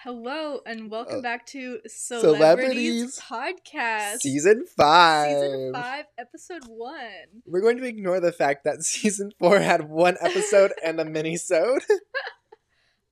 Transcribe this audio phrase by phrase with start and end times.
[0.00, 4.18] Hello and welcome Uh, back to Celebrities, Celebrities Podcast.
[4.20, 5.30] Season five.
[5.40, 7.00] Season 5, Episode 1.
[7.46, 11.82] We're going to ignore the fact that season four had one episode and a mini-sode.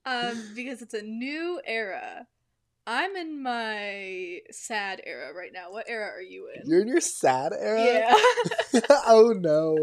[0.07, 2.27] Um, because it's a new era.
[2.87, 5.73] I'm in my sad era right now.
[5.73, 6.69] What era are you in?
[6.69, 7.83] You're in your sad era?
[7.83, 8.81] yeah.
[9.07, 9.79] oh no.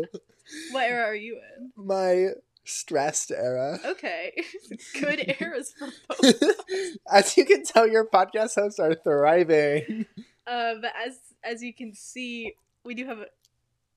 [0.69, 1.71] what era are you in?
[1.75, 2.33] My
[2.63, 3.79] stressed era.
[3.85, 4.33] Okay.
[4.99, 6.43] Good eras for both.
[7.11, 10.05] As you can tell, your podcast hosts are thriving.
[10.47, 13.27] Uh, but as as you can see, we do have a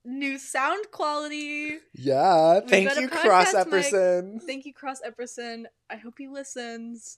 [0.05, 1.79] new sound quality.
[1.95, 2.61] Yeah.
[2.61, 3.55] We've Thank you, Cross.
[3.55, 4.43] Epperson.
[4.43, 5.65] Thank you, Cross Epperson.
[5.91, 7.17] I hope he listens.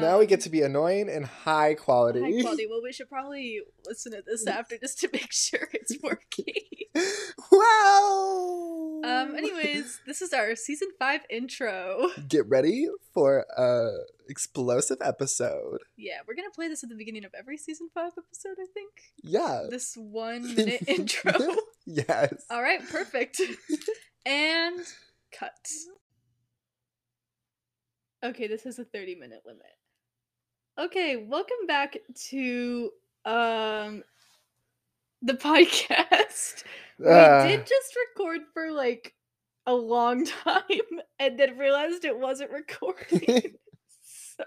[0.00, 2.20] Now we get Um, to be annoying and high quality.
[2.20, 2.66] high quality.
[2.70, 6.54] Well, we should probably listen to this after just to make sure it's working.
[7.52, 9.00] wow.
[9.04, 9.36] um.
[9.36, 12.08] Anyways, this is our season five intro.
[12.28, 13.90] get ready for a
[14.28, 15.78] explosive episode.
[15.96, 18.56] Yeah, we're gonna play this at the beginning of every season five episode.
[18.60, 18.90] I think
[19.22, 19.64] Yeah.
[19.70, 21.32] this one minute intro.
[21.86, 22.34] yes.
[22.50, 23.40] All right, perfect.
[24.26, 24.80] and
[25.32, 25.66] cut.
[28.24, 29.62] Okay, this is a 30 minute limit.
[30.78, 31.96] Okay, welcome back
[32.28, 32.90] to
[33.24, 34.04] um
[35.22, 36.62] the podcast.
[37.04, 39.12] Uh, we did just record for like
[39.66, 43.54] a long time and then realized it wasn't recording.
[44.00, 44.44] so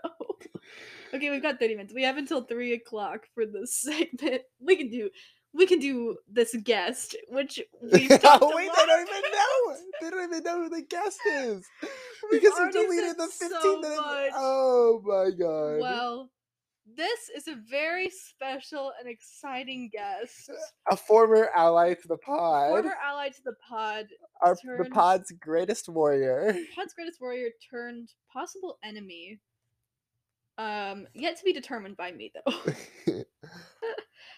[1.14, 1.94] Okay, we've got 30 minutes.
[1.94, 4.44] We have until three o'clock for this segment.
[4.62, 5.10] We can do
[5.54, 9.32] we can do this guest, which we've talked oh wait, lot they don't even about.
[9.34, 9.78] know.
[10.02, 11.66] They don't even know who the guest is
[12.32, 14.36] because we deleted the 15 so minutes.
[14.36, 15.80] Oh my god.
[15.80, 16.30] Well,
[16.98, 20.50] this is a very special and exciting guest.
[20.90, 22.70] a former ally to the pod.
[22.70, 24.08] Former ally to the pod,
[24.42, 26.56] Our, the pod's greatest warrior.
[26.76, 29.40] pod's greatest warrior turned possible enemy.
[30.58, 32.54] Um, yet to be determined by me though.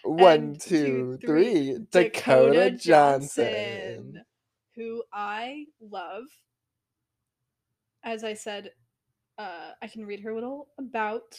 [0.04, 1.78] One, And two, three.
[1.90, 4.22] Dakota, Johnson.
[4.76, 6.24] who I love.
[8.04, 8.72] As I said,
[9.38, 11.38] uh, I can read her a little about.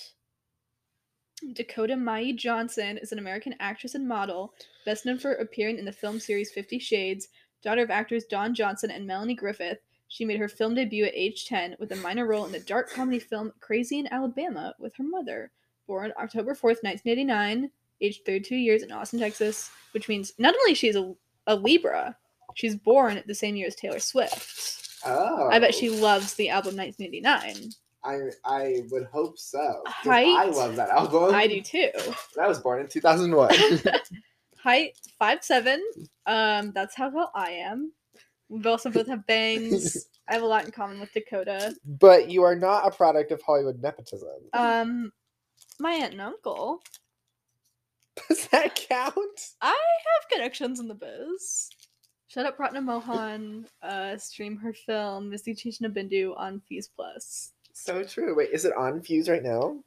[1.53, 4.53] Dakota Mai Johnson is an American actress and model,
[4.85, 7.27] best known for appearing in the film series Fifty Shades,
[7.61, 9.79] daughter of actors Don Johnson and Melanie Griffith.
[10.07, 12.89] She made her film debut at age 10 with a minor role in the dark
[12.91, 15.51] comedy film Crazy in Alabama with her mother.
[15.87, 17.69] Born October 4th, 1989,
[18.01, 21.13] aged 32 years in Austin, Texas, which means not only she's a,
[21.47, 22.15] a Libra,
[22.53, 24.99] she's born the same year as Taylor Swift.
[25.05, 25.49] Oh.
[25.51, 27.71] I bet she loves the album 1989.
[28.03, 29.81] I I would hope so.
[29.87, 30.27] Height?
[30.27, 31.33] I love that album.
[31.33, 31.89] I do too.
[32.41, 33.49] I was born in 2001.
[34.57, 35.83] Height five seven.
[36.25, 37.91] Um, that's how tall I am.
[38.49, 40.07] We also both have bangs.
[40.29, 41.75] I have a lot in common with Dakota.
[41.85, 44.29] but you are not a product of Hollywood nepotism.
[44.53, 45.11] Um,
[45.79, 46.81] my aunt and uncle.
[48.29, 49.49] Does that count?
[49.61, 51.69] I have connections in the biz.
[52.27, 53.65] Shut up, Pratna Mohan.
[53.81, 57.51] Uh, stream her film Misty Chishna Bindu on Fuse Plus.
[57.73, 58.35] So true.
[58.35, 59.77] Wait, is it on Fuse right now?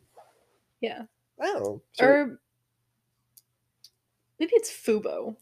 [0.81, 1.03] Yeah,
[1.43, 1.81] Oh.
[1.99, 2.39] we- or
[4.39, 5.37] maybe it's Fubo.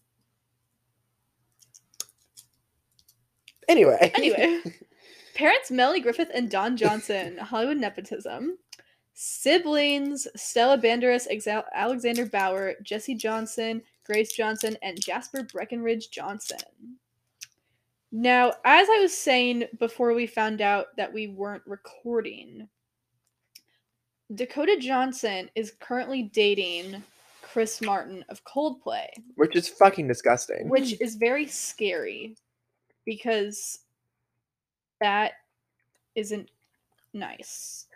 [3.69, 4.11] anyway.
[4.15, 4.63] Anyway,
[5.35, 8.59] parents Melanie Griffith and Don Johnson, Hollywood nepotism.
[9.19, 11.27] Siblings Stella Banderas,
[11.75, 16.59] Alexander Bauer, Jesse Johnson, Grace Johnson, and Jasper Breckenridge Johnson.
[18.13, 22.69] Now, as I was saying before we found out that we weren't recording,
[24.35, 27.03] Dakota Johnson is currently dating
[27.41, 29.07] Chris Martin of Coldplay
[29.37, 30.69] Which is fucking disgusting.
[30.69, 32.37] which is very scary
[33.07, 33.79] because
[35.01, 35.33] that
[36.15, 36.51] isn't
[37.15, 37.87] nice.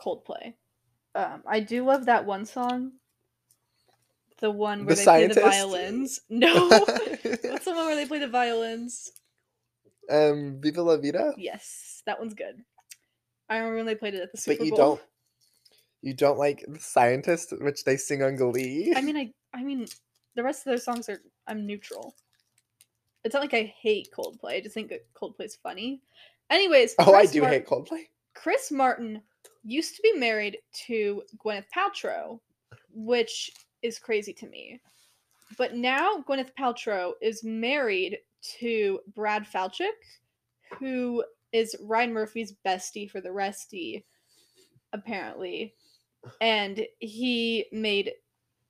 [0.00, 0.54] Coldplay.
[1.14, 2.92] Um, I do love that one song.
[4.40, 6.20] The one where The they play the violins.
[6.30, 9.12] No, what's the one where they play the violins?
[10.08, 11.34] um, Viva La Vida.
[11.36, 12.56] Yes, that one's good.
[13.48, 14.78] I remember when they played it at the But Super you Bowl.
[14.78, 15.00] don't.
[16.02, 18.92] You don't like the scientist, which they sing on Glee.
[18.96, 19.86] I mean, I I mean,
[20.34, 22.14] the rest of their songs are I'm neutral.
[23.24, 24.54] It's not like I hate Coldplay.
[24.54, 26.00] I just think that Coldplay's funny.
[26.48, 28.04] Anyways, oh, I do Mar- hate Coldplay.
[28.34, 29.20] Chris Martin
[29.62, 32.40] used to be married to Gwyneth Paltrow,
[32.92, 33.50] which
[33.82, 34.80] is crazy to me.
[35.58, 38.18] But now Gwyneth Paltrow is married
[38.60, 39.90] to Brad Falchuk,
[40.78, 44.04] who is Ryan Murphy's bestie for the restie,
[44.92, 45.74] apparently.
[46.40, 48.12] And he made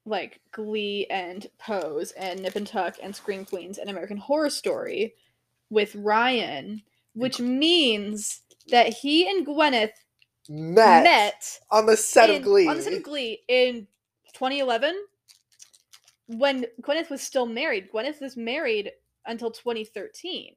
[0.07, 5.15] like Glee and Pose and Nip and Tuck and Scream Queens and American Horror Story
[5.69, 6.83] with Ryan,
[7.15, 9.93] which means that he and Gwyneth
[10.51, 12.67] met, met on the set in- of Glee.
[12.69, 13.87] on the set of Glee in
[14.35, 14.95] 2011
[16.27, 17.91] when Gwyneth was still married.
[17.91, 18.93] Gwyneth was married
[19.27, 20.55] until 2013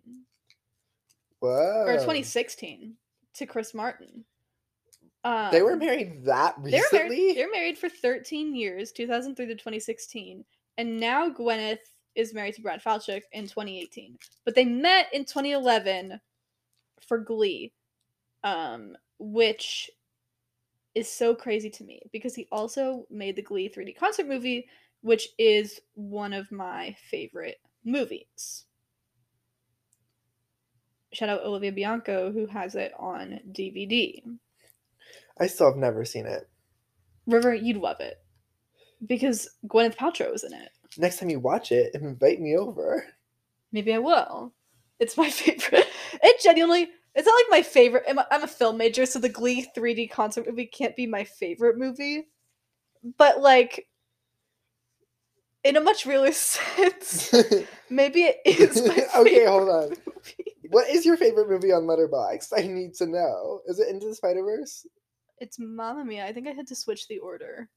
[1.40, 1.84] Whoa.
[1.86, 2.96] or 2016
[3.36, 4.26] to Chris Martin.
[5.26, 7.00] Um, They were married that recently.
[7.10, 10.44] married, they married for 13 years, 2003 to 2016,
[10.78, 11.80] and now Gwyneth
[12.16, 14.18] is married to Brad Falchuk in 2018.
[14.46, 16.20] But they met in 2011
[17.08, 17.72] for Glee,
[18.44, 19.90] um, which
[20.96, 24.68] is so crazy to me because he also made the Glee 3D concert movie,
[25.02, 28.66] which is one of my favorite movies.
[31.14, 34.22] Shout out Olivia Bianco, who has it on DVD.
[35.40, 36.50] I still have never seen it.
[37.28, 38.18] River, you'd love it
[39.06, 40.70] because Gwyneth Paltrow is in it.
[40.98, 43.06] Next time you watch it, invite me over.
[43.72, 44.54] Maybe I will.
[45.00, 45.88] It's my favorite.
[46.22, 46.90] It genuinely.
[47.16, 48.04] It's not like my favorite.
[48.08, 51.24] I'm a, I'm a film major, so the Glee 3D concert movie can't be my
[51.24, 52.28] favorite movie.
[53.18, 53.88] But like,
[55.64, 57.34] in a much realer sense,
[57.90, 58.82] maybe it is.
[58.88, 59.90] My okay, hold on.
[59.90, 60.54] movie.
[60.70, 62.52] What is your favorite movie on Letterboxd?
[62.58, 63.62] I need to know.
[63.68, 64.88] Is it Into the Spider Verse?
[65.38, 66.26] It's Mamma Mia.
[66.26, 67.70] I think I had to switch the order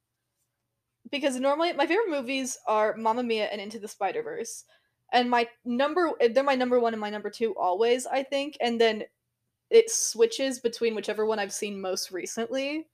[1.10, 4.64] because normally my favorite movies are Mamma Mia and Into the Spider Verse,
[5.12, 8.06] and my number they're my number one and my number two always.
[8.06, 9.04] I think, and then
[9.70, 12.86] it switches between whichever one I've seen most recently.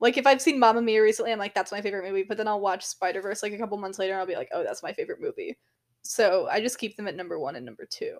[0.00, 2.48] Like if I've seen Mamma Mia recently, I'm like that's my favorite movie, but then
[2.48, 4.82] I'll watch Spider Verse like a couple months later, and I'll be like, oh, that's
[4.82, 5.56] my favorite movie.
[6.02, 8.18] So I just keep them at number one and number two,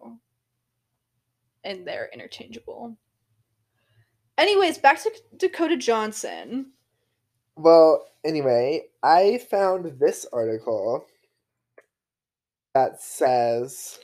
[1.64, 2.96] and they're interchangeable.
[4.38, 6.72] Anyways, back to Dakota Johnson.
[7.56, 11.04] Well, anyway, I found this article
[12.75, 13.99] that says.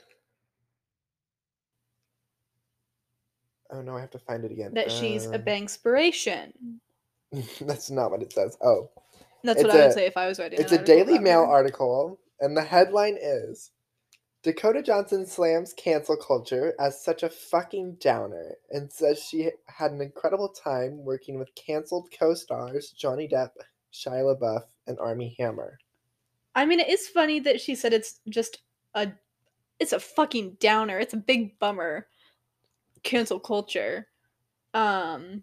[3.70, 4.73] Oh no, I have to find it again.
[4.75, 6.53] that she's a Um, bankspiration.
[7.61, 8.56] That's not what it says.
[8.62, 8.91] Oh,
[9.44, 10.61] That's it's what I would a- say if I was writing.
[10.61, 11.50] it's a Daily Mail her.
[11.53, 13.70] article, and the headline is
[14.43, 20.00] Dakota Johnson slams cancel culture as such a fucking downer and says she had an
[20.00, 23.50] incredible time working with canceled co stars Johnny Depp,
[23.93, 25.79] Shia LaBeouf, and Armie Hammer.
[26.55, 28.62] I mean, it is funny that she said it's just
[28.94, 29.12] a,
[29.79, 30.99] it's a fucking downer.
[30.99, 32.06] It's a big bummer.
[33.03, 34.06] Cancel culture.
[34.75, 35.43] Um,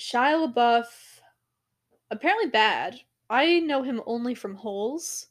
[0.00, 0.86] Shia LaBeouf,
[2.10, 3.00] apparently bad.
[3.28, 5.28] I know him only from Holes,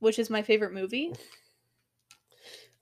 [0.00, 1.12] which is my favorite movie.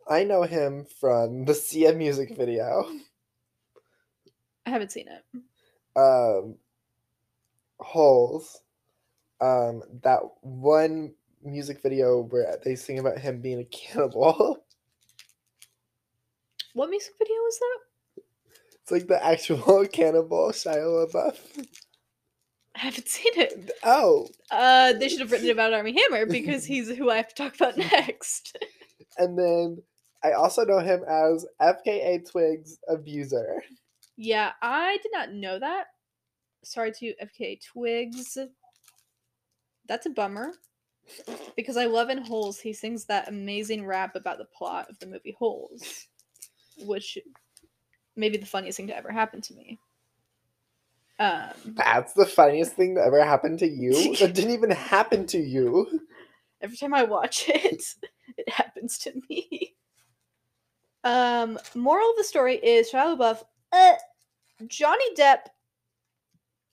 [0.08, 2.90] I know him from the Sia music video.
[4.66, 5.24] I haven't seen it.
[5.98, 6.56] Um,
[7.78, 8.62] Holes.
[9.40, 14.57] Um, that one music video where they sing about him being a cannibal.
[16.74, 18.22] What music video was that?
[18.82, 20.76] It's like the actual cannibal Shia
[21.12, 21.36] LaBeouf.
[22.76, 23.70] I haven't seen it.
[23.82, 27.34] Oh, Uh, they should have written about Armie Hammer because he's who I have to
[27.34, 28.56] talk about next.
[29.18, 29.82] and then
[30.22, 33.62] I also know him as FKA Twigs abuser.
[34.16, 35.86] Yeah, I did not know that.
[36.64, 38.36] Sorry to FKA Twigs.
[39.86, 40.52] That's a bummer.
[41.56, 45.06] Because I love in Holes, he sings that amazing rap about the plot of the
[45.06, 46.06] movie Holes,
[46.80, 47.18] which
[48.16, 49.78] may be the funniest thing to ever happen to me.
[51.20, 54.14] Um, That's the funniest thing that ever happened to you.
[54.20, 56.00] That didn't even happen to you.
[56.60, 57.82] every time I watch it,
[58.36, 59.74] it happens to me.
[61.04, 63.42] Um, moral of the story is Shia LaBeouf,
[63.72, 63.94] uh,
[64.66, 65.40] Johnny Depp.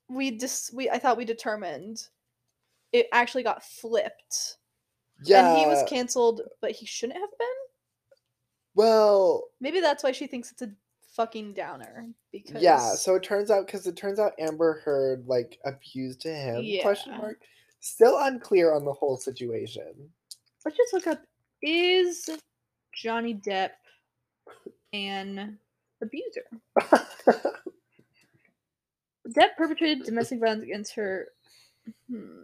[0.10, 2.08] We dis- we I thought we determined
[2.92, 4.58] it actually got flipped,
[5.24, 5.50] Yeah.
[5.50, 7.48] and he was canceled, but he shouldn't have been.
[8.76, 10.70] Well, Maybe that's why she thinks it's a
[11.16, 12.94] fucking downer because yeah.
[12.96, 16.64] So it turns out because it turns out Amber Heard like abused him.
[16.82, 17.38] Question mark.
[17.80, 19.94] Still unclear on the whole situation.
[20.66, 21.22] let's just look up
[21.62, 22.30] is
[22.94, 23.72] Johnny Depp
[24.94, 25.58] an
[26.02, 26.46] abuser?
[29.28, 31.28] Depp perpetrated domestic violence against her.
[32.10, 32.44] Hmm.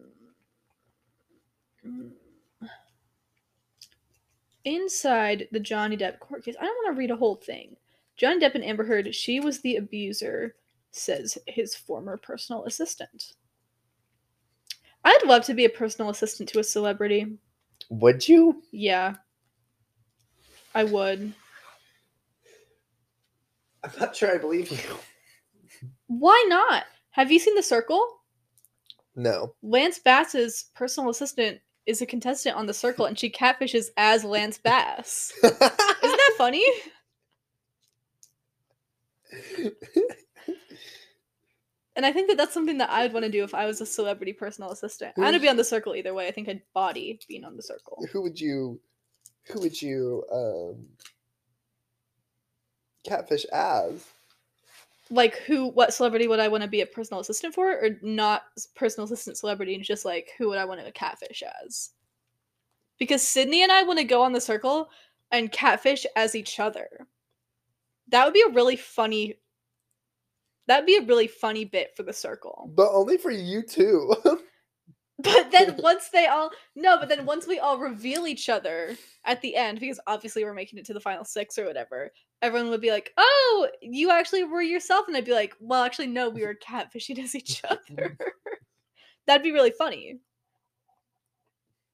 [4.66, 7.76] Inside the Johnny Depp court case, I don't want to read a whole thing.
[8.18, 10.56] Johnny Depp and Amber Heard, she was the abuser,
[10.92, 13.34] says his former personal assistant.
[15.04, 17.38] I'd love to be a personal assistant to a celebrity.
[17.90, 18.62] Would you?
[18.72, 19.16] Yeah.
[20.76, 21.34] I would.
[23.84, 25.90] I'm not sure I believe you.
[26.08, 26.84] Why not?
[27.12, 28.20] Have you seen The Circle?
[29.16, 29.56] No.
[29.64, 34.58] Lance Bass's personal assistant is a contestant on The Circle and she catfishes as Lance
[34.58, 35.34] Bass.
[35.44, 36.66] Isn't that funny?
[41.96, 43.82] And I think that that's something that I would want to do if I was
[43.82, 45.14] a celebrity personal assistant.
[45.18, 46.28] I'm gonna be on the circle either way.
[46.28, 48.04] I think I'd body being on the circle.
[48.12, 48.80] Who would you
[49.48, 50.88] who would you um
[53.06, 54.06] catfish as?
[55.12, 57.70] Like who what celebrity would I want to be a personal assistant for?
[57.70, 58.44] Or not
[58.76, 61.92] personal assistant celebrity and just like who would I want to catfish as?
[62.98, 64.90] Because Sydney and I want to go on the circle
[65.32, 66.88] and catfish as each other.
[68.10, 69.36] That would be a really funny
[70.68, 72.72] that'd be a really funny bit for the circle.
[72.74, 74.16] But only for you two.
[75.82, 78.96] Once they all no, but then once we all reveal each other
[79.26, 82.12] at the end, because obviously we're making it to the final six or whatever,
[82.42, 86.08] everyone would be like, "Oh, you actually were yourself," and I'd be like, "Well, actually,
[86.08, 88.18] no, we were catfishing as each other."
[89.28, 90.20] That'd be really funny,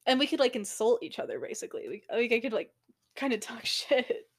[0.08, 1.88] and we could like insult each other basically.
[1.88, 2.72] We, like I could like
[3.15, 4.29] kind of talk shit.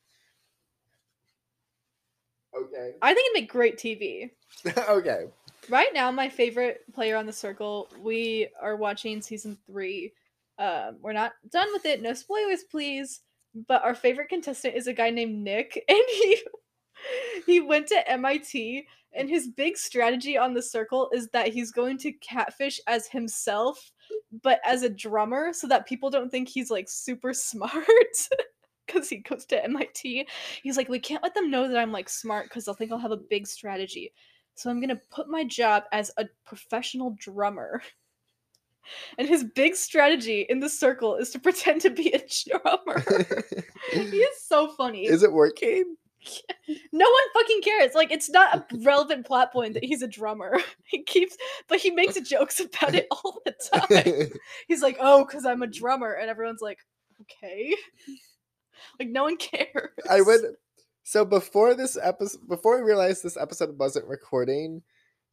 [2.56, 2.94] okay.
[3.02, 4.30] I think it'd make great TV.
[4.88, 5.26] okay.
[5.68, 10.12] Right now, my favorite player on the circle, we are watching season three.
[10.58, 12.00] Um, we're not done with it.
[12.00, 13.20] No spoilers, please.
[13.66, 16.42] But our favorite contestant is a guy named Nick, and he
[17.46, 21.98] he went to MIT, and his big strategy on the circle is that he's going
[21.98, 23.92] to catfish as himself,
[24.42, 27.84] but as a drummer, so that people don't think he's like super smart.
[28.86, 30.26] Because he goes to MIT,
[30.62, 32.98] he's like, we can't let them know that I'm like smart because they'll think I'll
[32.98, 34.12] have a big strategy.
[34.58, 37.82] So I'm gonna put my job as a professional drummer.
[39.18, 43.00] And his big strategy in the circle is to pretend to be a drummer.
[43.92, 45.04] he is so funny.
[45.04, 45.94] Is it working?
[46.90, 47.92] no one fucking cares.
[47.92, 50.58] Like it's not a relevant plot point that he's a drummer.
[50.84, 51.36] He keeps
[51.68, 54.30] but he makes jokes about it all the time.
[54.68, 56.78] He's like, "Oh, cuz I'm a drummer." And everyone's like,
[57.20, 57.76] "Okay."
[58.98, 59.92] Like no one cares.
[60.08, 60.56] I would.
[61.08, 64.82] So before this episode, before we realized this episode wasn't recording,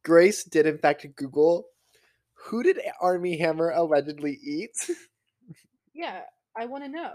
[0.02, 1.66] Grace did in fact Google
[2.32, 4.90] who did Armie Hammer allegedly eat.
[5.92, 6.22] Yeah,
[6.56, 7.12] I want to know.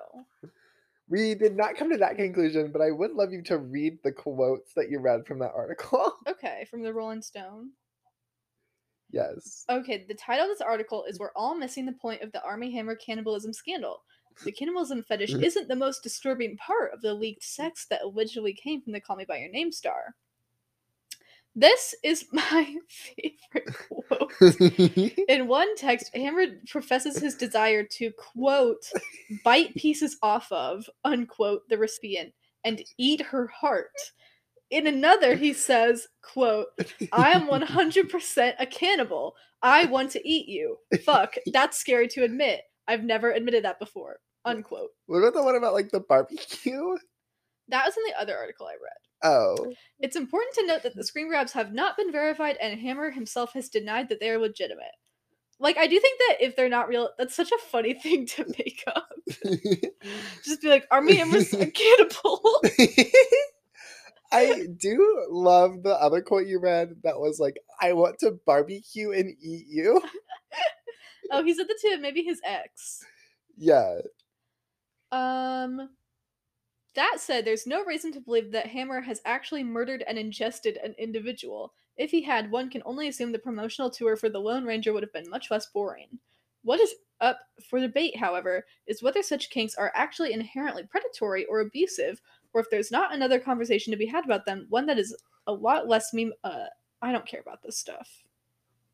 [1.10, 4.12] We did not come to that conclusion, but I would love you to read the
[4.12, 6.18] quotes that you read from that article.
[6.28, 7.72] Okay, from the Rolling Stone.
[9.12, 9.66] yes.
[9.72, 12.72] Okay, the title of this article is We're All Missing the Point of the Armie
[12.74, 14.04] Hammer Cannibalism Scandal.
[14.44, 15.44] The cannibalism fetish Mhm.
[15.44, 19.16] isn't the most disturbing part of the leaked sex that allegedly came from the Call
[19.16, 20.16] Me By Your Name star.
[21.56, 24.32] This is my favorite quote.
[25.28, 28.90] In one text, Hammer professes his desire to, quote,
[29.44, 32.34] bite pieces off of, unquote, the recipient
[32.64, 33.92] and eat her heart.
[34.70, 36.68] In another, he says, quote,
[37.12, 39.36] I am 100% a cannibal.
[39.62, 40.78] I want to eat you.
[41.04, 42.62] Fuck, that's scary to admit.
[42.92, 44.18] I've never admitted that before.
[44.44, 44.90] Unquote.
[45.06, 46.98] what about the one about like the barbecue?
[47.68, 49.32] That was in the other article I read.
[49.32, 49.74] Oh.
[50.00, 53.54] It's important to note that the screen grabs have not been verified, and Hammer himself
[53.54, 54.92] has denied that they are legitimate.
[55.58, 58.46] Like, I do think that if they're not real, that's such a funny thing to
[58.58, 59.08] make up.
[60.44, 62.62] Just be like, Armie Hammer's a cannibal.
[64.34, 69.12] I do love the other quote you read that was like, I want to barbecue
[69.12, 70.02] and eat you.
[71.32, 73.04] Oh, he's at the to maybe his ex.
[73.58, 74.00] Yeah.
[75.12, 75.90] Um.
[76.94, 80.94] That said, there's no reason to believe that Hammer has actually murdered and ingested an
[81.00, 81.74] individual.
[81.96, 85.04] If he had, one can only assume the promotional tour for the Lone Ranger would
[85.04, 86.20] have been much less boring.
[86.64, 91.62] What is up for debate, however, is whether such kinks are actually inherently predatory or
[91.62, 92.22] abusive,
[92.54, 95.16] or if there's not another conversation to be had about them, one that is
[95.48, 96.34] a lot less meme.
[96.44, 96.66] Uh,
[97.02, 98.21] I don't care about this stuff.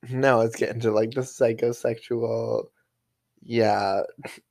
[0.09, 2.65] No, it's getting to like the psychosexual.
[3.41, 4.01] Yeah.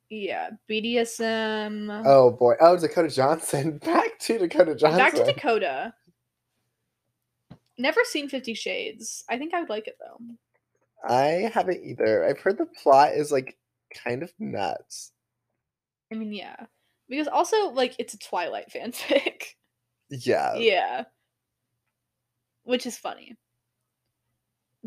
[0.09, 2.03] Yeah, BDSM.
[2.05, 2.55] Oh boy.
[2.59, 3.77] Oh, Dakota Johnson.
[3.85, 4.97] Back to Dakota Johnson.
[4.97, 5.93] Back to Dakota.
[7.77, 9.23] Never seen Fifty Shades.
[9.29, 10.19] I think I would like it though.
[11.07, 12.25] I haven't either.
[12.25, 13.57] I've heard the plot is like
[13.93, 15.11] kind of nuts.
[16.11, 16.55] I mean, yeah.
[17.09, 19.55] Because also, like, it's a Twilight fanfic.
[20.09, 20.55] Yeah.
[20.55, 21.03] yeah.
[22.63, 23.37] Which is funny.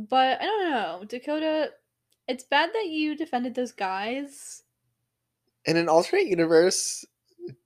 [0.08, 1.04] But I don't know.
[1.06, 1.72] Dakota,
[2.26, 4.62] it's bad that you defended those guys.
[5.66, 7.04] In an alternate universe,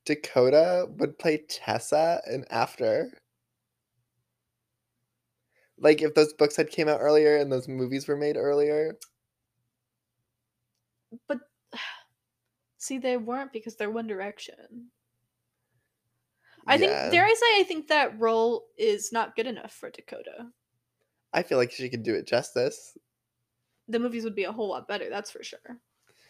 [0.04, 3.12] Dakota would play Tessa in After.
[5.78, 8.96] Like if those books had came out earlier and those movies were made earlier.
[11.28, 11.38] But
[12.78, 14.88] see, they weren't because they're One Direction.
[16.66, 16.78] I Yeah.
[16.78, 20.48] think, dare I say, I think that role is not good enough for Dakota.
[21.34, 22.96] I feel like she could do it justice.
[23.88, 25.58] The movies would be a whole lot better, that's for sure.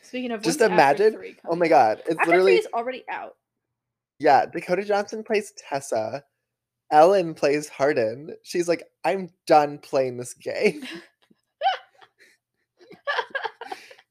[0.02, 1.16] Speaking of, Just imagine.
[1.46, 2.02] Oh my god.
[2.06, 3.36] It's After literally three is already out.
[4.18, 6.24] Yeah, Dakota Johnson plays Tessa,
[6.90, 8.34] Ellen plays Hardin.
[8.42, 10.82] She's like, I'm done playing this game.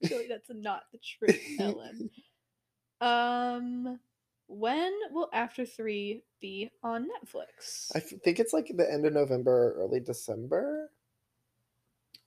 [0.07, 2.09] Surely that's not the truth, Ellen.
[3.01, 3.99] Um,
[4.47, 7.91] when will After Three be on Netflix?
[7.95, 10.91] I think it's like the end of November or early December.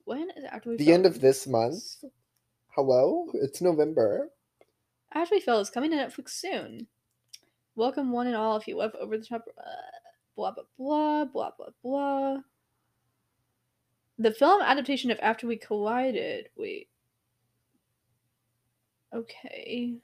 [0.04, 2.04] when is After We The Fell end of this month.
[2.68, 3.26] Hello?
[3.34, 4.30] It's November.
[5.12, 6.86] After We Fell is coming to Netflix soon.
[7.74, 9.44] Welcome one and all if you love over the top.
[9.58, 9.62] Uh,
[10.34, 12.38] blah blah blah blah blah blah.
[14.18, 16.48] The film adaptation of After We Collided.
[16.56, 16.88] Wait.
[19.14, 19.96] Okay.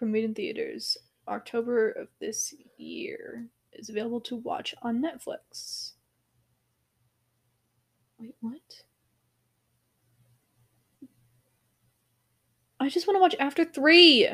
[0.00, 0.96] Premiered in theaters
[1.28, 3.48] October of this year.
[3.72, 5.92] Is available to watch on Netflix.
[8.18, 8.60] Wait, what?
[12.80, 14.30] I just want to watch After Three.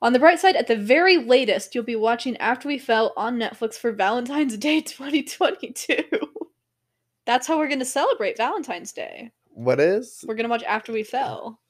[0.00, 3.36] On the bright side, at the very latest, you'll be watching After We Fell on
[3.38, 6.04] Netflix for Valentine's Day 2022.
[7.26, 9.32] That's how we're going to celebrate Valentine's Day.
[9.50, 10.24] What is?
[10.26, 11.60] We're going to watch After We Fell.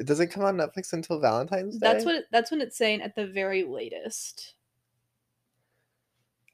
[0.00, 1.92] It doesn't come on Netflix until Valentine's Day.
[1.92, 4.54] That's what it, that's when it's saying at the very latest.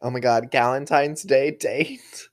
[0.03, 2.29] Oh my god, Valentine's Day date.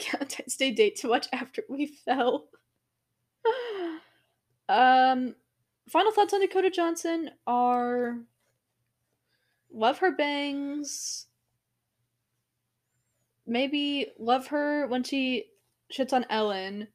[0.10, 2.48] Valentine's Day date to watch After We Fell.
[4.68, 5.36] um,
[5.88, 8.18] final thoughts on Dakota Johnson are
[9.72, 11.26] love her bangs.
[13.46, 15.44] Maybe love her when she
[15.96, 16.88] shits on Ellen,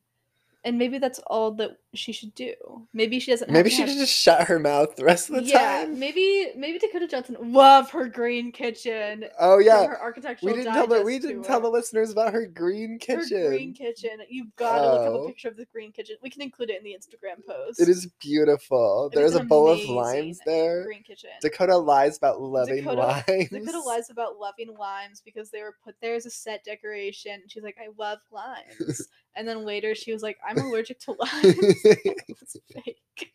[0.65, 2.53] and maybe that's all that she should do.
[2.93, 3.47] Maybe she doesn't.
[3.49, 5.97] have Maybe she have- should just shut her mouth the rest of the yeah, time.
[5.97, 9.25] maybe maybe Dakota Johnson love her green kitchen.
[9.39, 9.85] Oh yeah.
[9.87, 13.41] her architectural We didn't tell the we didn't tell the listeners about her green kitchen.
[13.41, 14.19] Her green kitchen.
[14.29, 15.23] You've got to look up Oh.
[15.23, 16.17] a picture of the green kitchen.
[16.21, 17.81] We can include it in the Instagram post.
[17.81, 19.09] It is beautiful.
[19.11, 20.83] It is There's a bowl of limes there.
[20.85, 21.31] Green kitchen.
[21.41, 23.49] Dakota lies about loving Dakota- limes.
[23.49, 27.41] Dakota lies about loving limes because they were put there as a set decoration.
[27.47, 29.07] She's like, I love limes.
[29.35, 31.75] and then later she was like, I'm allergic to limes.
[31.83, 33.33] It's fake.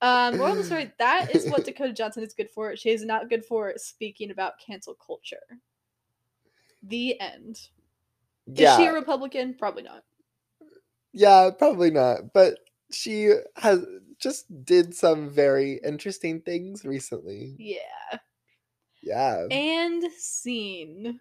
[0.00, 2.74] Um, moral of the story, that is what Dakota Johnson is good for.
[2.76, 5.36] She is not good for speaking about cancel culture.
[6.82, 7.60] The end.
[8.46, 9.54] yeah, Is she a Republican?
[9.54, 10.02] Probably not.
[11.12, 12.32] yeah, probably not.
[12.34, 12.58] But
[12.90, 13.84] she has
[14.18, 17.54] just did some very interesting things recently.
[17.58, 18.18] Yeah.
[19.02, 19.46] Yeah.
[19.50, 21.20] And scene.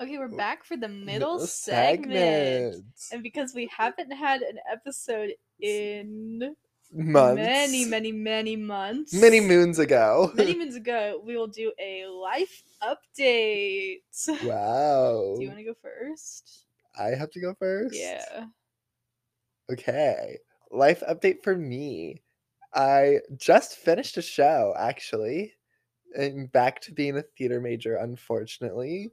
[0.00, 2.74] Okay, we're back for the middle Middle segment.
[2.74, 2.84] segment.
[3.12, 6.56] And because we haven't had an episode in
[6.90, 7.36] Months.
[7.36, 9.12] many, many, many months.
[9.12, 10.32] many moons ago.
[10.34, 13.98] Many moons ago, we will do a life update.
[14.42, 15.34] wow.
[15.36, 16.64] Do you want to go first?
[16.98, 17.94] I have to go first.
[17.94, 18.46] Yeah.
[19.70, 20.38] Okay.
[20.70, 22.22] Life update for me.
[22.74, 25.52] I just finished a show, actually.
[26.16, 29.12] And back to being a theater major, unfortunately.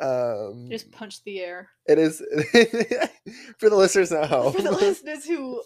[0.00, 1.70] Um Just punch the air.
[1.86, 2.18] it is
[3.58, 4.52] for the listeners at home.
[4.56, 5.62] For the listeners who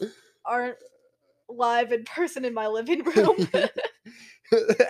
[0.47, 0.77] aren't
[1.49, 3.49] live in person in my living room.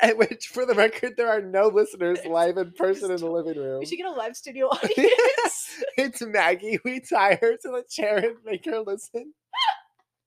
[0.02, 3.57] At which for the record there are no listeners live in person in the living
[3.62, 3.78] room.
[3.81, 5.83] we should get a live studio audience.
[5.96, 6.78] it's Maggie.
[6.85, 9.33] We tie her to the chair and make her listen.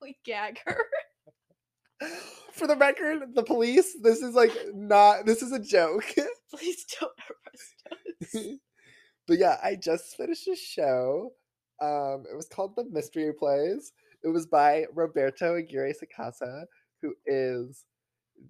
[0.02, 0.78] we gag her.
[2.54, 6.06] For the record, the police, this is like not this is a joke.
[6.54, 8.46] Please don't arrest us.
[9.28, 11.32] But yeah, I just finished a show.
[11.82, 13.92] Um, it was called The Mystery Plays.
[14.24, 16.66] It was by Roberto Aguirre Sacasa,
[17.02, 17.86] who is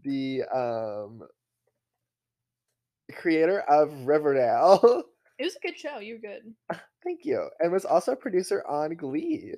[0.04, 1.22] the um
[3.14, 5.04] creator of Riverdale.
[5.38, 6.00] It was a good show.
[6.00, 6.54] You're good.
[7.04, 7.50] Thank you.
[7.60, 9.54] And was also a producer on Glee.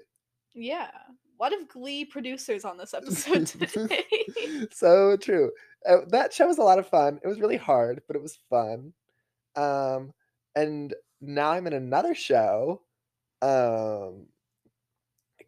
[0.55, 0.89] Yeah.
[0.89, 4.03] A lot of Glee producers on this episode today.
[4.71, 5.51] so true.
[5.87, 7.19] Uh, that show was a lot of fun.
[7.23, 8.91] It was really hard, but it was fun.
[9.55, 10.13] Um,
[10.55, 12.83] and now I'm in another show,
[13.41, 14.29] um,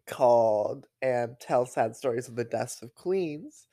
[0.06, 3.68] called "And Tell Sad Stories of the Deaths of Queens."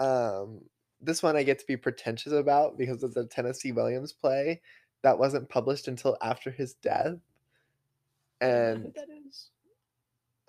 [0.00, 4.62] Um, this one I get to be pretentious about because it's a Tennessee Williams play
[5.02, 7.18] that wasn't published until after his death,
[8.46, 9.50] I don't know and that is.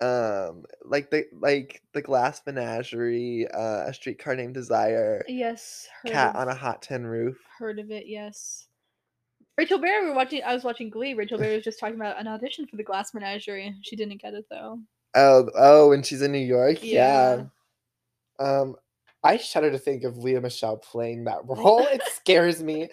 [0.00, 6.34] um like the like the glass menagerie uh a streetcar named desire Yes, heard cat
[6.34, 8.06] of, on a hot tin roof heard of it.
[8.06, 8.68] Yes.
[9.58, 10.40] Rachel Berry, we were watching.
[10.44, 11.14] I was watching Glee.
[11.14, 13.74] Rachel Berry was just talking about an audition for the Glass Menagerie.
[13.82, 14.78] She didn't get it though.
[15.16, 17.44] oh oh and she's in new york yeah,
[18.38, 18.60] Yeah.
[18.60, 18.76] um
[19.24, 22.88] i shudder to think of lea michele playing that role it scares me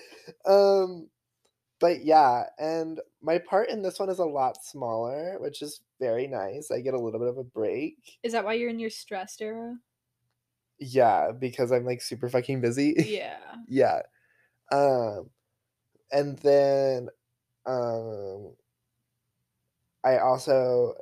[0.46, 1.10] um
[1.82, 6.26] but yeah and my part in this one is a lot smaller which is very
[6.26, 8.90] nice i get a little bit of a break Is that why you're in your
[8.90, 9.76] stressed era?
[10.80, 13.38] yeah because i'm like super fucking busy Yeah.
[13.68, 14.02] yeah
[14.72, 15.30] Um,
[16.16, 17.10] and then
[17.66, 18.54] um,
[20.06, 20.96] I also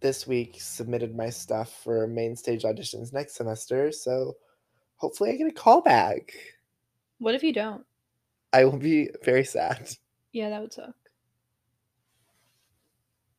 [0.00, 3.90] this week submitted my stuff for main stage auditions next semester.
[3.90, 4.34] So
[4.96, 6.34] hopefully I get a call back.
[7.18, 7.84] What if you don't?
[8.52, 9.90] I will be very sad.
[10.32, 10.94] Yeah, that would suck.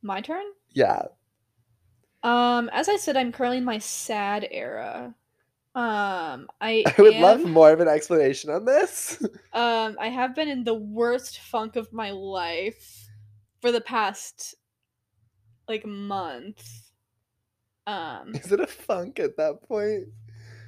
[0.01, 0.43] My turn?
[0.71, 1.03] Yeah.
[2.23, 5.13] Um, as I said, I'm currently in my sad era.
[5.73, 9.23] Um, I I would love more of an explanation on this.
[9.53, 13.09] Um, I have been in the worst funk of my life
[13.59, 14.55] for the past
[15.67, 16.65] like month.
[17.85, 20.05] Um, Is it a funk at that point?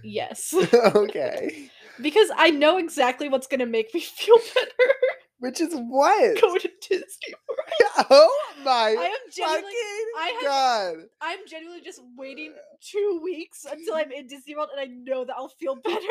[0.03, 0.53] yes.
[0.95, 1.69] okay.
[2.01, 4.83] because I know exactly what's gonna make me feel better.
[5.43, 6.39] Which is what?
[6.39, 7.33] Go to Disney.
[7.49, 8.05] World.
[8.11, 9.73] oh my I am genuinely
[10.17, 10.95] I have- god.
[11.19, 15.35] I'm genuinely just waiting two weeks until I'm in Disney World and I know that
[15.35, 15.97] I'll feel better.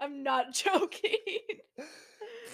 [0.00, 1.16] I'm not joking.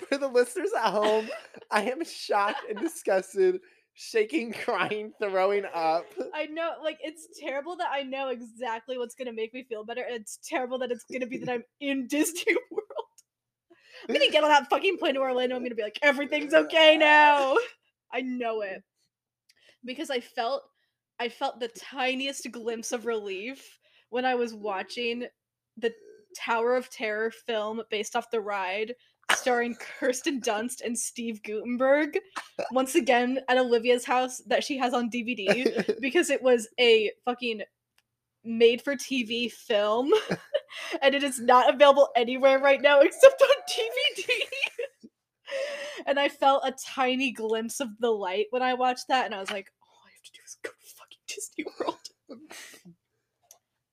[0.09, 1.29] For the listeners at home,
[1.69, 3.59] I am shocked and disgusted,
[3.95, 6.07] shaking, crying, throwing up.
[6.33, 10.03] I know, like, it's terrible that I know exactly what's gonna make me feel better,
[10.03, 12.82] and it's terrible that it's gonna be that I'm in Disney World.
[14.09, 15.57] I'm gonna get on that fucking plane to Orlando.
[15.57, 17.57] I'm gonna be like, everything's okay now.
[18.13, 18.83] I know it
[19.85, 20.63] because I felt,
[21.19, 23.79] I felt the tiniest glimpse of relief
[24.11, 25.27] when I was watching
[25.77, 25.93] the
[26.37, 28.95] Tower of Terror film based off the ride,
[29.35, 32.19] starring Kirsten Dunst and Steve Guttenberg.
[32.71, 37.63] Once again at Olivia's house that she has on DVD because it was a fucking
[38.45, 40.13] made for TV film
[41.03, 44.29] and it is not available anywhere right now except on DVD.
[46.07, 49.41] and I felt a tiny glimpse of the light when I watched that and I
[49.41, 51.99] was like, all I have to do is go to fucking Disney World.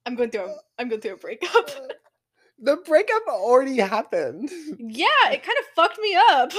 [0.06, 1.70] I'm going through a I'm going through a breakup.
[2.60, 4.50] the breakup already happened.
[4.80, 6.52] yeah, it kind of fucked me up.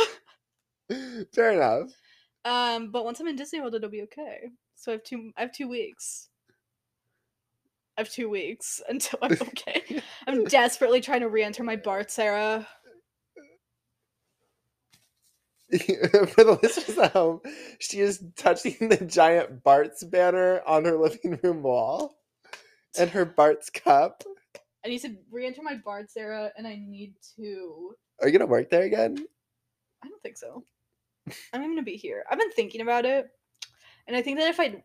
[1.34, 1.90] Fair enough.
[2.44, 4.50] Um, but once I'm in Disney World, it'll be okay.
[4.76, 5.32] So I have two.
[5.36, 6.28] I have two weeks.
[7.96, 10.02] I have two weeks until I'm okay.
[10.26, 12.66] I'm desperately trying to re-enter my Bart's era.
[16.30, 17.40] For the listeners at home,
[17.78, 22.16] she is touching the giant Bart's banner on her living room wall
[22.98, 24.24] and her Bart's cup.
[24.84, 27.94] I need to re-enter my Bart's era, and I need to.
[28.20, 29.24] Are you gonna work there again?
[30.02, 30.64] I don't think so.
[31.52, 32.24] I'm gonna be here.
[32.28, 33.28] I've been thinking about it,
[34.08, 34.82] and I think that if I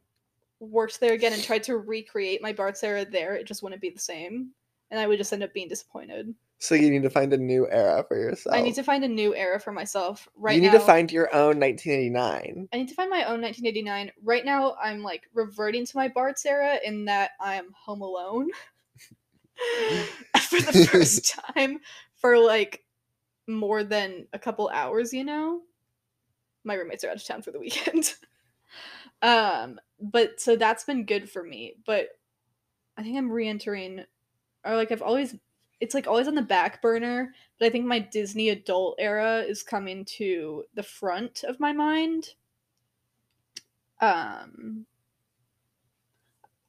[0.59, 3.89] worked there again and tried to recreate my Bart's era there, it just wouldn't be
[3.89, 4.51] the same,
[4.91, 6.33] and I would just end up being disappointed.
[6.59, 8.55] So you need to find a new era for yourself.
[8.55, 10.79] I need to find a new era for myself right you need now.
[10.79, 12.69] to find your own 1989.
[12.71, 14.11] I need to find my own 1989.
[14.23, 18.49] Right now, I'm like reverting to my Bart's era in that I am home alone
[20.41, 21.79] for the first time
[22.15, 22.83] for like
[23.47, 25.13] more than a couple hours.
[25.13, 25.61] You know,
[26.63, 28.13] my roommates are out of town for the weekend.
[29.21, 31.75] um, but so that's been good for me.
[31.85, 32.07] But
[32.97, 34.05] I think I'm re-entering,
[34.65, 35.35] or like I've always.
[35.79, 39.61] It's like always on the back burner, but I think my Disney adult era is
[39.63, 42.29] coming to the front of my mind.
[44.01, 44.85] Um,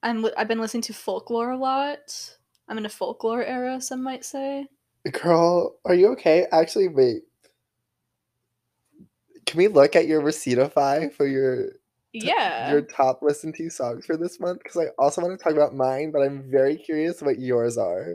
[0.03, 2.37] I'm li- I've been listening to folklore a lot.
[2.69, 4.67] I'm in a folklore era, some might say.
[5.13, 6.47] Girl, are you okay?
[6.51, 7.23] Actually, wait.
[9.47, 11.79] Can we look at your Receiptify for your t-
[12.13, 12.71] Yeah.
[12.71, 14.63] your top listened to songs for this month?
[14.65, 18.15] Because I also want to talk about mine, but I'm very curious what yours are.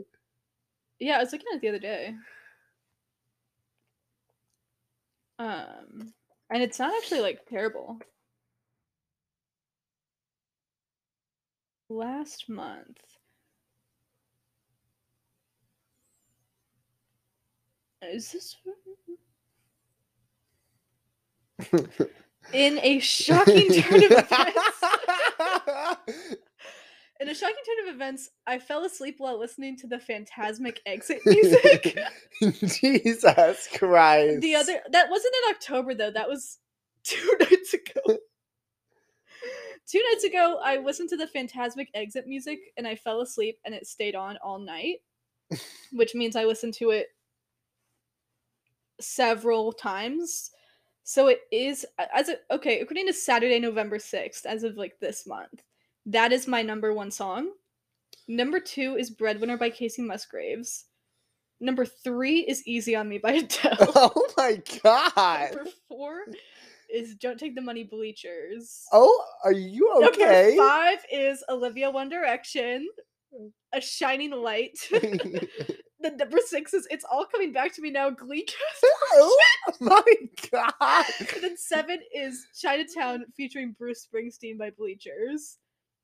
[1.02, 2.14] Yeah, I was looking at it the other day.
[5.40, 6.14] Um,
[6.52, 7.98] and it's not actually like terrible.
[11.90, 13.00] Last month.
[18.04, 18.58] Is this
[22.54, 24.60] in a shocking turn of events?
[27.22, 31.22] In a shocking turn of events, I fell asleep while listening to the Fantasmic exit
[31.24, 31.96] music.
[32.82, 34.42] Jesus Christ.
[34.42, 36.10] the other that wasn't in October though.
[36.10, 36.58] That was
[37.04, 38.18] two nights ago.
[39.88, 43.76] two nights ago, I listened to the Fantasmic exit music and I fell asleep and
[43.76, 45.02] it stayed on all night,
[45.92, 47.10] which means I listened to it
[49.00, 50.50] several times.
[51.04, 55.28] So it is as a, okay, according to Saturday, November 6th, as of like this
[55.28, 55.62] month.
[56.06, 57.52] That is my number one song.
[58.28, 60.86] Number two is Breadwinner by Kacey Musgraves.
[61.60, 63.78] Number three is Easy on Me by Adele.
[63.96, 65.56] Oh my god.
[65.56, 66.14] Number four
[66.94, 68.86] is Don't Take the Money Bleachers.
[68.92, 70.56] Oh, are you okay?
[70.56, 72.88] Number five is Olivia One Direction.
[73.74, 74.78] A Shining Light.
[74.92, 75.48] the
[76.18, 78.46] number six is It's All Coming Back to Me Now, Glee
[79.14, 79.38] oh
[79.80, 80.02] my
[80.52, 81.06] god.
[81.20, 85.60] and then seven is Chinatown featuring Bruce Springsteen by Bleachers.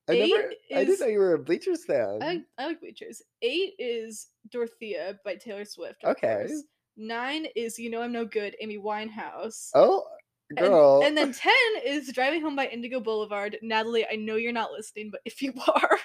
[0.09, 2.19] I Eight never I didn't know you were a Bleachers fan.
[2.21, 3.21] I like, I like Bleachers.
[3.41, 6.03] Eight is Dorothea by Taylor Swift.
[6.03, 6.45] Okay.
[6.47, 6.63] course.
[6.95, 9.69] Nine is You Know I'm No Good, Amy Winehouse.
[9.75, 10.05] oh
[10.49, 11.01] And- girl.
[11.03, 11.51] And, then 10
[11.85, 13.57] is Driving Home by Indigo Boulevard.
[13.61, 15.99] Natalie, I know you're not listening, but if you are,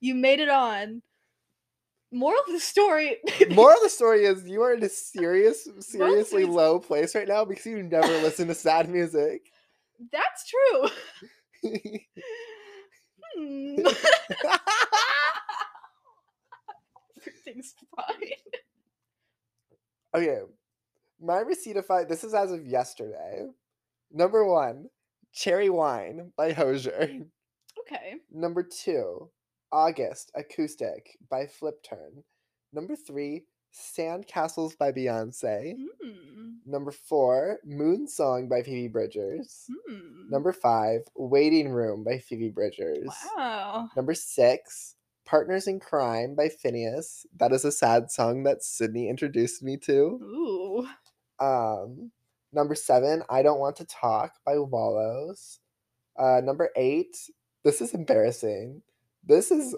[0.00, 1.02] you made it on.
[2.12, 3.16] Moral of the story.
[3.50, 7.26] Moral of the story is you are in a serious, seriously is- low place right
[7.26, 9.42] now because you never listen to sad music.
[10.12, 11.72] That's true.
[13.36, 13.76] Hmm.
[17.18, 18.30] Everything's fine.
[20.14, 20.38] okay.
[21.20, 23.46] My Receiptify, this is as of yesterday.
[24.12, 24.86] Number one,
[25.32, 27.08] Cherry Wine by Hozier.
[27.80, 28.14] Okay.
[28.30, 29.30] Number two,
[29.72, 32.24] August Acoustic by Flip Turn.
[32.72, 33.44] Number three,
[33.76, 35.74] Sand Castles by Beyonce.
[36.00, 36.52] Hmm.
[36.64, 39.66] Number four, Moon Song by Phoebe Bridgers.
[39.88, 40.30] Hmm.
[40.30, 43.08] Number five, Waiting Room by Phoebe Bridgers.
[43.36, 43.88] Wow.
[43.96, 44.94] Number six,
[45.26, 47.26] Partners in Crime by Finneas.
[47.36, 49.92] That is a sad song that Sydney introduced me to.
[50.22, 50.88] Ooh.
[51.40, 52.12] Um,
[52.52, 55.58] number seven, I Don't Want to Talk by Wallows.
[56.16, 57.16] Uh, number eight,
[57.64, 58.82] this is embarrassing.
[59.24, 59.74] This is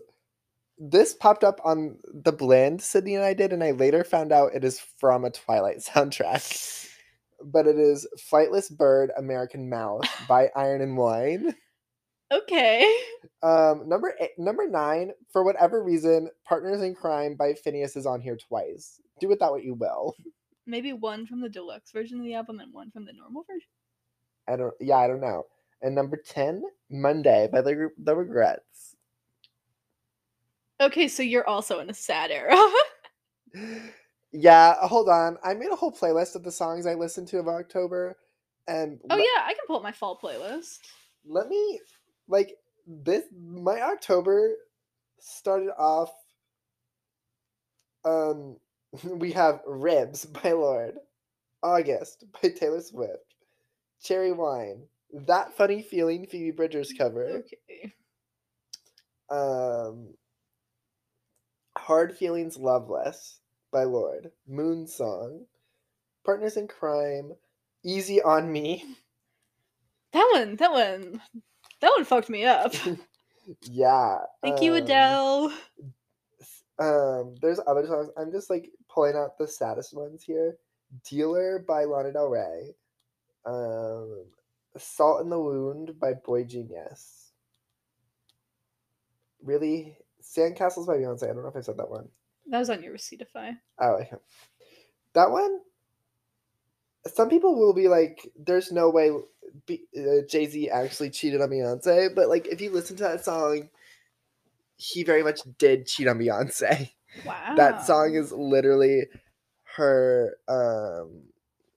[0.78, 4.54] this popped up on the blend Sydney and I did, and I later found out
[4.54, 6.88] it is from a Twilight soundtrack.
[7.44, 11.54] But it is Flightless Bird American Mouth by Iron and Wine.
[12.32, 12.92] Okay.
[13.42, 18.20] Um, number eight, number nine, for whatever reason, Partners in Crime by Finneas is on
[18.20, 19.00] here twice.
[19.20, 20.14] Do with that what you will.
[20.66, 23.68] Maybe one from the deluxe version of the album and one from the normal version.
[24.48, 24.74] I don't.
[24.80, 25.44] Yeah, I don't know.
[25.82, 28.95] And number ten, Monday by the the Regrets.
[30.80, 32.56] Okay, so you're also in a sad era.
[34.32, 35.38] yeah, hold on.
[35.44, 38.16] I made a whole playlist of the songs I listened to of October,
[38.68, 40.78] and oh le- yeah, I can pull up my fall playlist.
[41.26, 41.80] let me
[42.28, 43.24] like this.
[43.34, 44.54] My October
[45.20, 46.10] started off.
[48.04, 48.56] Um,
[49.04, 50.98] we have Ribs by Lorde,
[51.62, 53.34] August by Taylor Swift,
[54.02, 57.94] Cherry Wine, That Funny Feeling Phoebe Bridgers cover, Okay.
[59.30, 60.14] um,
[61.76, 63.40] Hard Feelings Loveless
[63.72, 65.44] by Lorde, Moon Song,
[66.24, 67.32] Partners in Crime,
[67.84, 68.84] Easy on Me.
[70.12, 71.20] That one, that one,
[71.80, 72.74] that one fucked me up.
[73.62, 74.18] Yeah.
[74.42, 75.52] Thank you, um, Adele.
[76.78, 78.10] Um, there's other songs.
[78.16, 80.56] I'm just like pulling out the saddest ones here.
[81.08, 82.74] Dealer by Lana Del Rey.
[83.44, 84.26] Um,
[84.76, 87.30] Salt in the Wound by boygenius.
[89.42, 91.24] Really, Sandcastles by Beyonce.
[91.24, 92.08] I don't know if I said that one.
[92.48, 93.56] That was on your Receiptify.
[93.78, 94.16] Oh, okay.
[95.14, 95.60] that one.
[97.06, 99.10] Some people will be like, "There's no way
[99.66, 103.24] B- uh, Jay Z actually cheated on Beyonce," but like, if you listen to that
[103.24, 103.68] song,
[104.76, 106.90] he very much did cheat on Beyonce.
[107.24, 107.54] Wow.
[107.56, 109.06] that song is literally
[109.76, 110.36] her.
[110.48, 111.22] Um,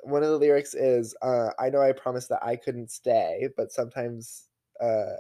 [0.02, 3.72] one of the lyrics is, uh, "I know I promised that I couldn't stay, but
[3.72, 4.48] sometimes
[4.82, 5.16] uh,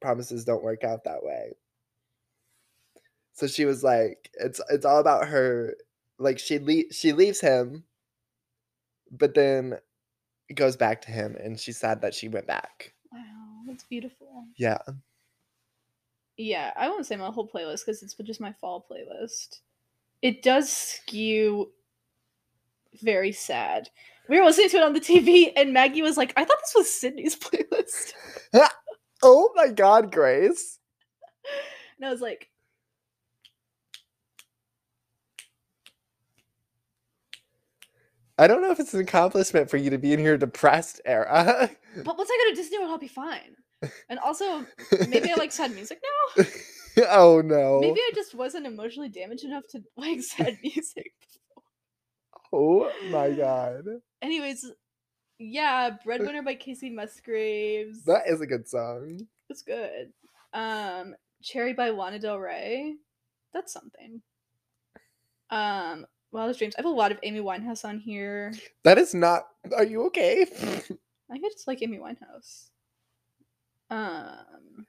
[0.00, 1.54] promises don't work out that way."
[3.36, 5.76] So she was like, "It's it's all about her."
[6.18, 7.84] Like she le- she leaves him,
[9.10, 9.78] but then
[10.48, 12.94] it goes back to him, and she's sad that she went back.
[13.12, 13.20] Wow,
[13.68, 14.46] that's beautiful.
[14.56, 14.78] Yeah,
[16.38, 19.60] Yeah, I won't say my whole playlist because it's just my fall playlist.
[20.22, 21.72] It does skew
[23.02, 23.90] very sad.
[24.30, 26.74] We were listening to it on the TV, and Maggie was like, "I thought this
[26.74, 28.14] was Sydney's playlist,"
[29.22, 30.78] Oh my God, Grace!
[31.98, 32.48] and I was like,
[38.38, 41.70] I don't know if it's an accomplishment for you to be in your depressed era.
[42.04, 43.56] "But once I go to Disney, World, I'll be fine."
[44.08, 44.66] And also,
[45.08, 46.00] maybe I like sad music
[46.36, 46.44] now.
[47.10, 47.80] oh no.
[47.80, 51.12] Maybe I just wasn't emotionally damaged enough to like sad music.
[52.52, 53.84] Oh my god.
[54.22, 54.64] Anyways,
[55.38, 58.04] yeah, Breadwinner by Kacey Musgraves.
[58.04, 59.26] That is a good song.
[59.50, 60.12] It's good.
[60.52, 62.94] Um, Cherry by Lana Del Rey.
[63.52, 64.22] That's something.
[65.50, 66.74] Um, Wildest Dreams.
[66.76, 68.52] I have a lot of Amy Winehouse on here.
[68.84, 69.48] That is not.
[69.74, 70.42] Are you okay?
[70.42, 70.94] I think
[71.30, 72.68] I just like Amy Winehouse.
[73.90, 74.86] Um,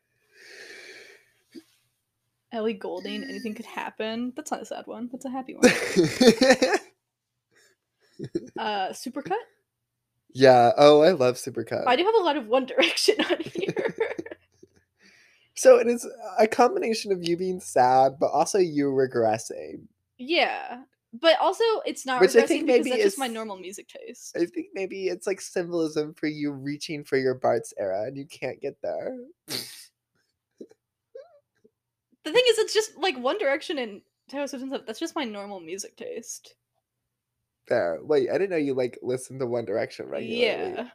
[2.52, 3.24] Ellie Goulding.
[3.24, 4.34] Anything could happen.
[4.36, 5.10] That's not a sad one.
[5.12, 5.72] That's a happy one.
[8.58, 9.38] Uh, Supercut.
[10.34, 10.72] yeah.
[10.76, 11.86] Oh, I love Supercut.
[11.86, 13.94] I do have a lot of One Direction on here.
[15.54, 16.08] So it is
[16.40, 19.88] a combination of you being sad, but also you regressing.
[20.18, 20.82] Yeah.
[21.22, 24.36] But also it's not Which I think because maybe that's just my normal music taste.
[24.36, 28.26] I think maybe it's like symbolism for you reaching for your Bart's era and you
[28.26, 29.16] can't get there.
[29.48, 29.56] The
[32.34, 35.24] thing is it's just like One Direction and Taylor Swift and stuff, that's just my
[35.24, 36.56] normal music taste.
[37.70, 38.00] There.
[38.04, 40.44] Wait, I didn't know you like listen to One Direction regularly.
[40.44, 40.90] Yeah.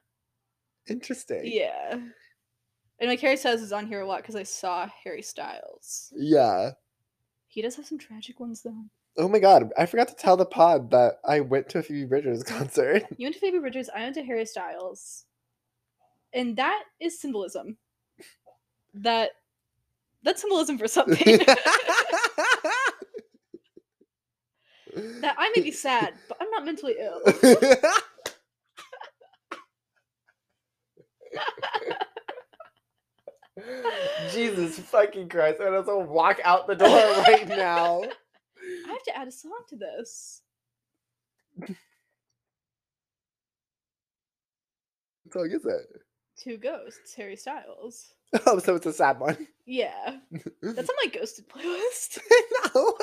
[0.88, 1.42] Interesting.
[1.44, 1.98] Yeah.
[3.00, 6.12] And like Harry Styles is on here a lot because I saw Harry Styles.
[6.14, 6.72] Yeah.
[7.46, 8.84] He does have some tragic ones though.
[9.18, 12.06] Oh my god, I forgot to tell the pod that I went to a Phoebe
[12.06, 13.04] Bridgers concert.
[13.16, 15.24] You went to Phoebe Bridgers, I went to Harry Styles.
[16.32, 17.76] And that is symbolism.
[18.94, 19.32] That
[20.22, 21.38] that's symbolism for something.
[24.94, 27.20] that I may be sad, but I'm not mentally ill.
[34.32, 35.58] Jesus fucking Christ.
[35.60, 38.04] I'm gonna have to walk out the door right now.
[38.62, 40.42] I have to add a song to this.
[41.56, 41.76] What
[45.32, 46.02] song is it?
[46.38, 48.14] Two Ghosts, Harry Styles.
[48.46, 49.46] Oh, so it's a sad one.
[49.66, 50.16] Yeah.
[50.62, 52.18] That's on my ghosted playlist.
[52.74, 52.94] no.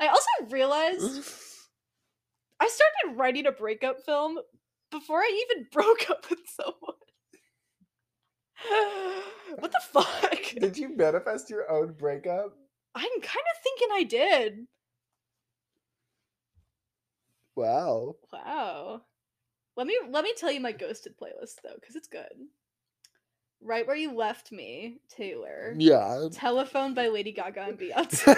[0.00, 1.22] I also realized
[2.58, 4.38] I started writing a breakup film
[4.90, 6.96] before I even broke up with someone.
[9.60, 10.42] what the fuck?
[10.58, 12.56] Did you manifest your own breakup?
[12.96, 14.66] I'm kind of thinking I did.
[17.54, 18.16] Wow.
[18.32, 19.02] Wow.
[19.76, 22.24] Let me let me tell you my ghosted playlist though, because it's good.
[23.62, 25.74] Right where you left me, Taylor.
[25.78, 26.28] Yeah.
[26.32, 28.34] Telephone by Lady Gaga and Beyonce.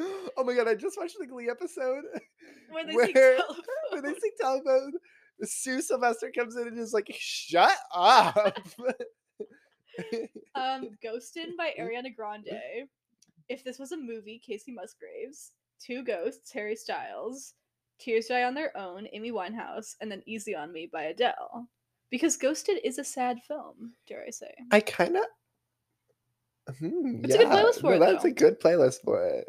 [0.00, 2.04] oh my god, I just watched the Glee episode
[2.70, 3.64] where they Where- sing telephone.
[3.90, 4.92] where they sing telephone.
[5.44, 8.58] Sue Sylvester comes in and is like, shut up.
[10.58, 12.88] um, Ghostin' by Ariana Grande.
[13.48, 15.52] If this was a movie, Kacey Musgraves.
[15.80, 17.54] Two Ghosts, Harry Styles.
[17.98, 21.68] Tears Dry on Their Own, Amy Winehouse, and then Easy on Me by Adele.
[22.10, 24.52] Because Ghosted is a sad film, dare I say.
[24.70, 25.24] I kind of.
[26.78, 28.28] Hmm, It's a good playlist for no, it, That's though.
[28.28, 29.48] a good playlist for it.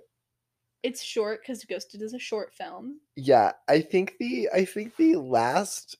[0.81, 2.99] It's short because Ghosted is a short film.
[3.15, 5.97] Yeah, I think the I think the last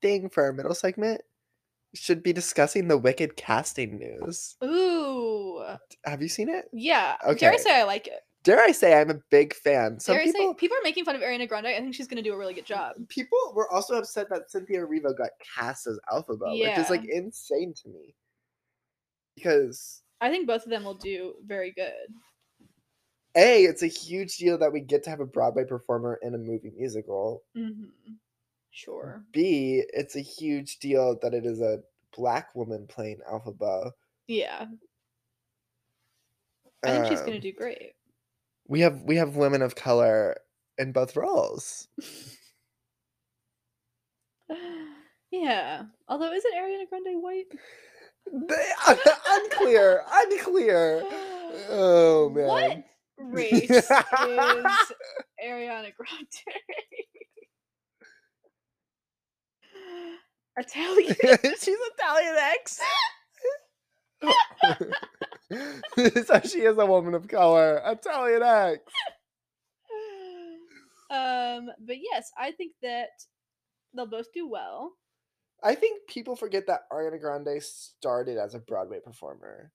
[0.00, 1.22] thing for our middle segment
[1.94, 4.56] should be discussing the Wicked casting news.
[4.62, 5.64] Ooh.
[6.04, 6.66] Have you seen it?
[6.72, 7.16] Yeah.
[7.38, 8.20] Dare I say I like it?
[8.44, 9.98] Dare I say I'm a big fan.
[9.98, 11.66] Some Dare I people say people are making fun of Ariana Grande.
[11.66, 12.94] I think she's gonna do a really good job.
[13.08, 17.74] people were also upset that Cynthia Erivo got cast as Elphaba, which is like insane
[17.82, 18.14] to me.
[19.34, 21.92] Because I think both of them will do very good.
[23.36, 26.38] A, it's a huge deal that we get to have a Broadway performer in a
[26.38, 27.42] movie musical.
[27.56, 28.14] Mm-hmm.
[28.76, 29.24] Sure.
[29.32, 31.78] B, it's a huge deal that it is a
[32.14, 33.92] black woman playing Elphaba.
[34.26, 34.66] Yeah.
[36.84, 37.94] I think she's gonna Um, do great.
[38.68, 40.36] we have we have women of color
[40.76, 41.88] in both roles.
[45.30, 45.84] yeah.
[46.08, 47.46] Although isn't Ariana Grande white?
[48.30, 48.72] They,
[49.36, 51.02] unclear, unclear.
[51.70, 52.84] Oh man.
[53.16, 53.88] What race is
[55.42, 56.42] Ariana Grande?
[60.56, 61.14] Italian.
[61.42, 62.80] She's Italian X.
[66.26, 67.80] so she is a woman of color.
[67.84, 68.80] Italian X.
[71.10, 73.08] um, but yes, I think that
[73.94, 74.92] they'll both do well.
[75.62, 79.72] I think people forget that Ariana Grande started as a Broadway performer.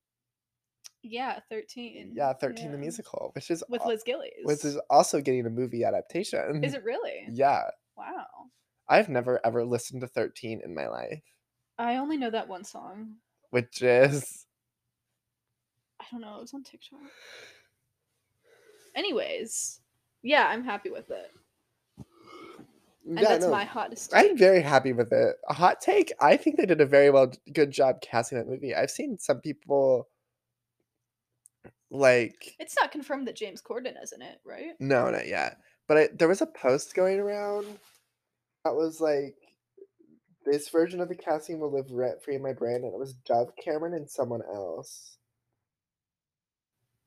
[1.03, 2.13] Yeah, thirteen.
[2.15, 4.33] Yeah, 13 the musical, which is with al- Liz Gillies.
[4.43, 6.63] which is also getting a movie adaptation.
[6.63, 7.25] Is it really?
[7.27, 7.63] Yeah.
[7.97, 8.27] Wow.
[8.91, 11.23] I've never ever listened to 13 in my life,
[11.79, 13.15] I only know that one song.
[13.49, 14.45] which is
[15.99, 16.37] I don't know.
[16.37, 16.99] It was on TikTok.
[18.95, 19.79] Anyways,
[20.23, 21.31] yeah, I'm happy with it,
[23.07, 24.13] and yeah, that's no, my hottest.
[24.13, 24.37] I'm take.
[24.39, 25.37] very happy with it.
[25.47, 28.75] A hot take, I think they did a very well good job casting that movie.
[28.75, 30.09] I've seen some people
[31.89, 34.73] like It's not confirmed that James Corden is in it, right?
[34.79, 35.57] no, not yet.
[35.87, 37.65] But I, there was a post going around
[38.65, 39.35] that was like
[40.45, 43.13] this version of the casting will live rent free in my brain, and it was
[43.13, 45.17] Dove Cameron and someone else.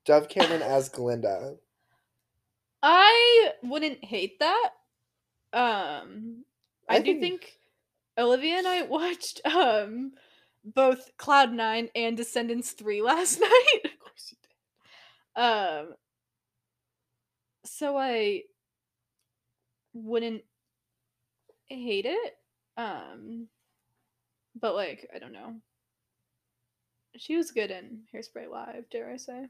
[0.05, 1.57] Dove Cameron as Glinda.
[2.83, 4.71] I wouldn't hate that.
[5.53, 6.45] Um,
[6.89, 7.59] I, I do think- think
[8.19, 10.13] Olivia and I watched um
[10.65, 13.81] both Cloud Nine and Descendants three last night.
[13.85, 15.41] Of course you did.
[15.43, 15.95] Um,
[17.65, 18.43] so I
[19.95, 20.43] wouldn't
[21.69, 22.37] hate it.
[22.77, 23.49] Um,
[24.61, 25.55] but like I don't know.
[27.17, 29.47] She was good in Hairspray Live, dare I say?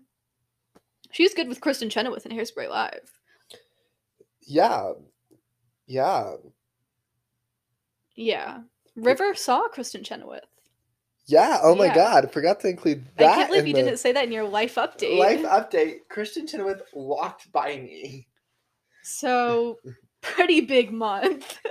[1.11, 3.11] She's good with Kristin Chenoweth in Hairspray Live.
[4.47, 4.93] Yeah.
[5.87, 6.35] Yeah.
[8.17, 8.59] Yeah.
[8.97, 10.45] River saw Kristin Chenoweth.
[11.27, 11.59] Yeah.
[11.63, 11.95] Oh my Yeah.
[11.95, 12.33] god.
[12.33, 13.33] Forgot to include that.
[13.33, 15.19] I can't believe you didn't say that in your life update.
[15.19, 16.01] Life update.
[16.13, 18.29] Kristin Chenoweth walked by me.
[19.03, 19.79] So,
[20.25, 21.59] pretty big month.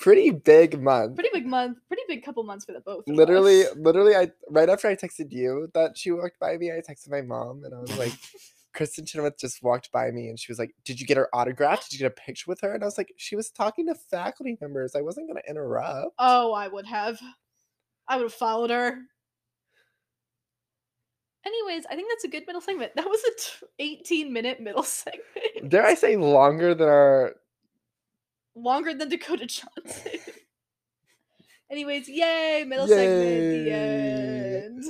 [0.00, 1.16] Pretty big month.
[1.16, 1.76] pretty big month.
[1.88, 3.02] Pretty big couple months for the both.
[3.08, 3.74] literally, us.
[3.76, 7.20] literally, I right after I texted you that she walked by me, I texted my
[7.20, 8.12] mom and I was like,
[8.76, 11.82] Kristin Chenoweth just walked by me and she was like, Did you get her autograph?
[11.82, 12.72] Did you get a picture with her?
[12.74, 14.94] And I was like, She was talking to faculty members.
[14.94, 16.14] I wasn't gonna interrupt.
[16.20, 17.18] Oh, I would have.
[18.06, 18.98] I would have followed her.
[21.44, 22.92] Anyways, I think that's a good middle segment.
[22.94, 23.66] That was a t-
[24.00, 25.68] 18 minute middle segment.
[25.68, 27.34] Dare I say longer than our
[28.62, 30.12] Longer than Dakota Johnson.
[31.70, 34.84] Anyways, yay, middle segment, the end.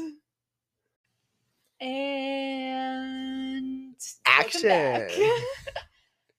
[1.80, 3.94] And.
[4.26, 5.08] Action.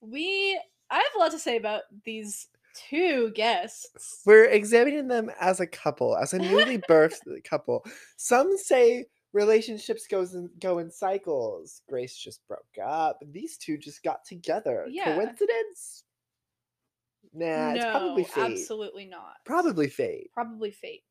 [0.00, 0.60] we
[0.90, 4.22] I have a lot to say about these two guests.
[4.26, 7.84] We're examining them as a couple, as a newly birthed couple.
[8.16, 11.82] Some say relationships goes in, go in cycles.
[11.88, 13.18] Grace just broke up.
[13.30, 14.86] These two just got together.
[14.88, 15.14] Yeah.
[15.14, 16.04] Coincidence?
[17.32, 18.52] Nah, it's probably No, fate.
[18.52, 19.36] Absolutely not.
[19.44, 20.30] Probably fate.
[20.34, 21.02] Probably fate.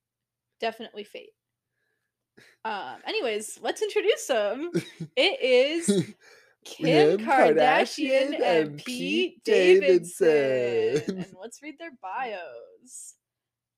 [0.59, 1.31] Definitely fate.
[2.65, 4.71] Um, anyways, let's introduce them.
[5.15, 5.85] It is
[6.65, 10.27] Kim Kim Kardashian, Kardashian and and Pete Pete Davidson.
[10.27, 11.17] Davidson.
[11.19, 13.15] and let's read their bios.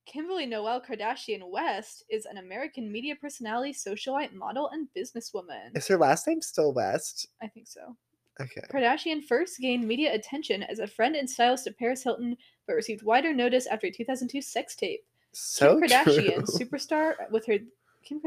[0.07, 5.75] Kimberly Noel Kardashian West is an American media personality, socialite, model, and businesswoman.
[5.75, 7.27] Is her last name still West?
[7.41, 7.95] I think so.
[8.41, 8.61] Okay.
[8.71, 12.35] Kardashian first gained media attention as a friend and stylist of Paris Hilton,
[12.67, 15.01] but received wider notice after a 2002 sex tape.
[15.33, 16.43] So Kim Kardashian, true.
[16.59, 17.59] superstar, with her
[18.03, 18.21] Kim.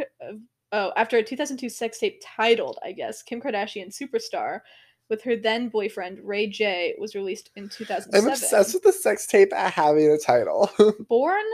[0.73, 4.61] Oh, after a 2002 sex tape titled, I guess, Kim Kardashian, superstar,
[5.09, 8.27] with her then boyfriend Ray J, was released in 2007.
[8.27, 10.71] I'm obsessed with the sex tape having a title.
[11.09, 11.45] Born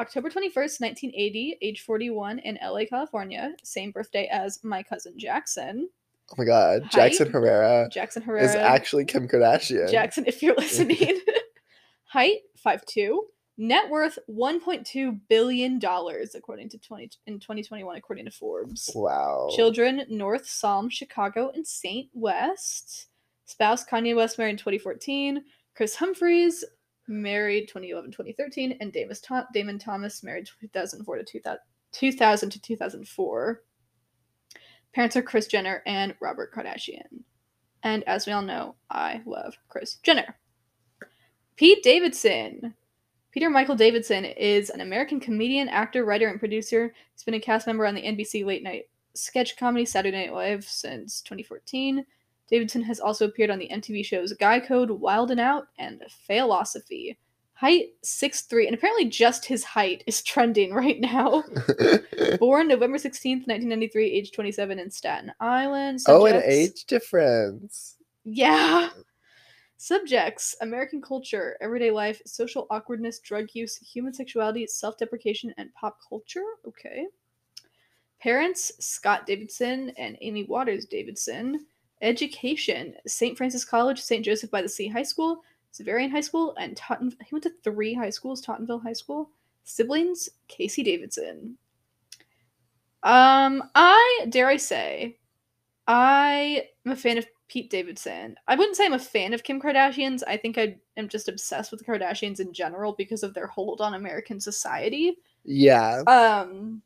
[0.00, 5.88] October 21st, 1980, age 41, in LA, California, same birthday as my cousin Jackson.
[6.30, 6.90] Oh my god.
[6.90, 8.44] Jackson Herrera Jackson Herrera.
[8.44, 9.90] is actually Kim Kardashian.
[9.90, 11.20] Jackson, if you're listening.
[12.04, 13.18] Height 5'2.
[13.60, 18.90] Net worth 1.2 billion dollars according to 20 in 2021 according to Forbes.
[18.94, 19.48] Wow.
[19.54, 23.06] Children North Psalm, Chicago, and Saint West.
[23.46, 25.42] Spouse Kanye West married in 2014.
[25.74, 26.64] Kris Humphries
[27.08, 28.76] married 2011 2013.
[28.80, 28.94] And
[29.52, 31.58] Damon Thomas married 2004 to 2000,
[31.92, 33.62] 2000 to 2004.
[34.94, 37.22] Parents are Kris Jenner and Robert Kardashian.
[37.82, 40.36] And as we all know, I love Kris Jenner.
[41.56, 42.74] Pete Davidson.
[43.30, 46.94] Peter Michael Davidson is an American comedian, actor, writer, and producer.
[47.12, 50.64] He's been a cast member on the NBC late night sketch comedy Saturday Night Live
[50.64, 52.04] since 2014.
[52.48, 57.18] Davidson has also appeared on the MTV shows Guy Code, Wild and Out, and Failosophy.
[57.58, 61.42] Height 6'3, and apparently just his height is trending right now.
[62.38, 65.98] Born November 16th, 1993, age 27 in Staten Island.
[66.06, 67.96] oh, an age difference.
[68.22, 68.90] yeah.
[69.76, 75.98] Subjects American culture, everyday life, social awkwardness, drug use, human sexuality, self deprecation, and pop
[76.08, 76.44] culture.
[76.66, 77.06] Okay.
[78.20, 81.66] Parents Scott Davidson and Amy Waters Davidson.
[82.02, 83.36] Education St.
[83.36, 84.24] Francis College, St.
[84.24, 85.42] Joseph by the Sea High School,
[85.78, 87.14] Xaverian High School, and Totten.
[87.24, 89.30] He went to three high schools, Tottenville High School.
[89.64, 91.58] Siblings Casey Davidson.
[93.02, 95.18] Um, I dare I say,
[95.86, 98.36] I am a fan of Pete Davidson.
[98.46, 100.22] I wouldn't say I'm a fan of Kim Kardashian's.
[100.22, 103.80] I think I am just obsessed with the Kardashians in general because of their hold
[103.80, 105.18] on American society.
[105.44, 106.02] Yeah.
[106.06, 106.82] Um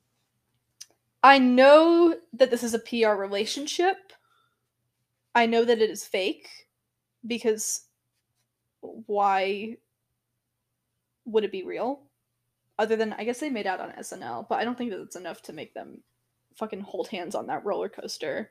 [1.25, 3.97] I know that this is a PR relationship.
[5.35, 6.49] I know that it is fake
[7.27, 7.83] because
[8.83, 9.77] why
[11.25, 12.03] would it be real?
[12.79, 15.17] Other than I guess they made out on SNL, but I don't think that it's
[15.17, 16.03] enough to make them
[16.57, 18.51] fucking hold hands on that roller coaster.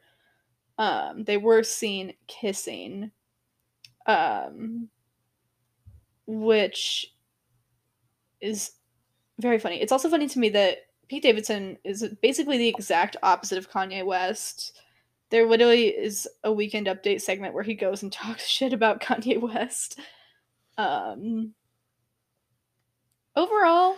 [0.78, 3.12] Um they were seen kissing
[4.06, 4.90] um
[6.26, 7.14] which
[8.40, 8.72] is
[9.40, 9.82] very funny.
[9.82, 10.78] It's also funny to me that
[11.08, 14.80] Pete Davidson is basically the exact opposite of Kanye West.
[15.30, 19.42] There literally is a weekend update segment where he goes and talks shit about Kanye
[19.42, 20.00] West.
[20.78, 21.54] Um,
[23.36, 23.96] overall,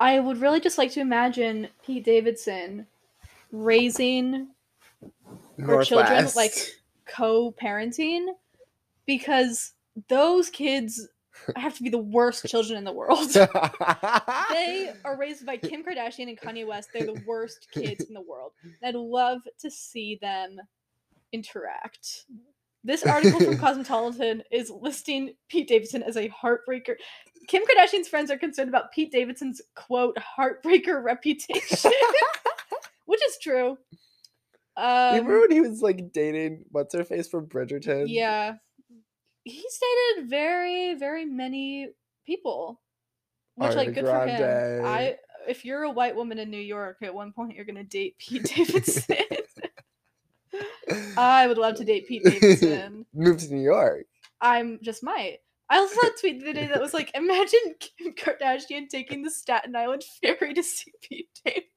[0.00, 2.86] I would really just like to imagine Pete Davidson
[3.52, 4.48] raising
[5.58, 6.54] her children, like,
[7.06, 8.26] co-parenting
[9.06, 9.72] because
[10.08, 11.08] those kids
[11.56, 13.28] have to be the worst children in the world.
[14.50, 16.90] they are raised by Kim Kardashian and Kanye West.
[16.92, 18.52] They're the worst kids in the world.
[18.62, 20.60] And I'd love to see them
[21.32, 22.26] interact.
[22.84, 26.96] This article from Cosmopolitan is listing Pete Davidson as a heartbreaker.
[27.48, 31.92] Kim Kardashian's friends are concerned about Pete Davidson's quote heartbreaker reputation,
[33.06, 33.78] which is true.
[34.76, 38.04] Um, you remember when he was like dating what's her face from Bridgerton?
[38.08, 38.54] yeah,
[39.44, 41.88] he's dated very, very many
[42.26, 42.80] people,
[43.54, 44.84] which Ariana like good for him.
[44.84, 45.16] I
[45.46, 48.44] if you're a white woman in New York, at one point you're gonna date Pete
[48.44, 49.16] Davidson.
[51.16, 53.06] I would love to date Pete Davidson.
[53.14, 54.06] Move to New York.
[54.40, 55.38] I'm just might.
[55.70, 59.22] I also saw a tweet the other day that was like, imagine Kim Kardashian taking
[59.22, 61.70] the Staten Island ferry to see Pete Davidson.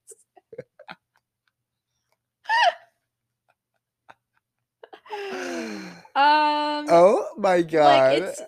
[6.17, 8.19] Um, oh my god.
[8.19, 8.41] like it's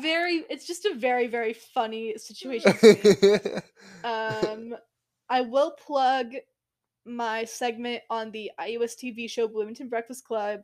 [0.00, 2.72] very, it's just a very, very funny situation.
[4.04, 4.74] um,
[5.28, 6.34] I will plug
[7.04, 10.60] my segment on the IUSTV show Bloomington Breakfast Club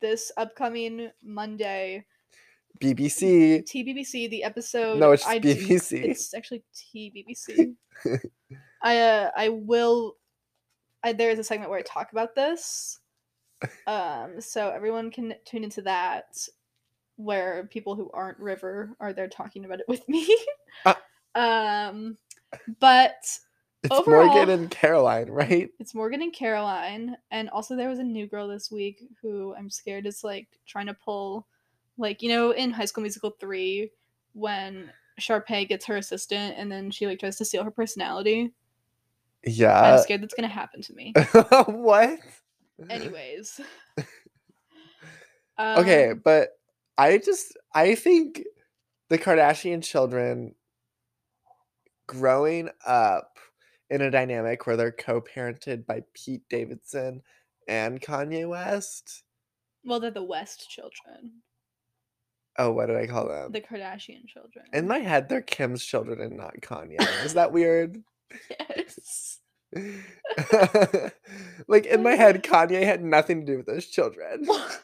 [0.00, 2.04] this upcoming Monday.
[2.80, 3.62] BBC.
[3.64, 4.98] TBBC, the episode.
[4.98, 6.04] No, it's I do- BBC.
[6.04, 7.74] it's actually TBBC.
[8.82, 10.16] I uh, I will.
[11.02, 12.98] I, there is a segment where I talk about this.
[13.86, 16.36] Um, so everyone can tune into that,
[17.16, 20.34] where people who aren't River are there talking about it with me.
[20.86, 20.98] Ah.
[21.90, 22.16] um,
[22.78, 23.22] but
[23.82, 25.70] It's overall- Morgan and Caroline, right?
[25.78, 29.70] it's Morgan and Caroline, and also there was a new girl this week who I'm
[29.70, 31.46] scared is like trying to pull,
[31.96, 33.90] like you know, in High School Musical three,
[34.34, 38.52] when Sharpay gets her assistant and then she like tries to steal her personality.
[39.44, 39.94] Yeah.
[39.94, 41.14] I'm scared that's gonna happen to me.
[41.66, 42.18] what?
[42.88, 43.60] Anyways.
[45.58, 46.52] Okay, Um, but
[46.96, 48.44] I just I think
[49.10, 50.54] the Kardashian children
[52.06, 53.38] growing up
[53.90, 57.22] in a dynamic where they're co-parented by Pete Davidson
[57.68, 59.24] and Kanye West.
[59.84, 61.42] Well, they're the West children,
[62.58, 63.52] Oh, what did I call them?
[63.52, 64.66] the Kardashian children.
[64.72, 67.00] In my head, they're Kim's children and not Kanye.
[67.24, 68.02] Is that weird?
[68.50, 69.38] yes.
[71.68, 74.44] like in my head, Kanye had nothing to do with those children.
[74.44, 74.82] What?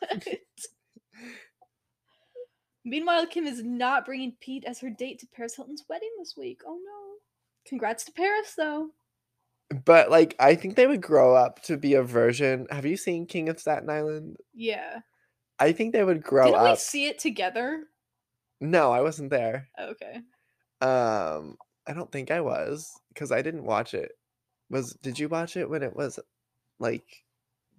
[2.85, 6.61] Meanwhile, Kim is not bringing Pete as her date to Paris Hilton's wedding this week.
[6.67, 7.06] Oh no.
[7.69, 8.89] Congrats to Paris, though.
[9.85, 12.67] But like, I think they would grow up to be a version.
[12.71, 14.37] Have you seen King of Staten Island?
[14.55, 15.01] Yeah.
[15.59, 16.79] I think they would grow Didn't we up.
[16.79, 17.85] see it together?
[18.61, 19.69] No, I wasn't there.
[19.79, 20.21] Okay.
[20.81, 21.57] Um,
[21.87, 24.13] I don't think I was because I didn't watch it.
[24.71, 26.19] Was did you watch it when it was
[26.79, 27.25] like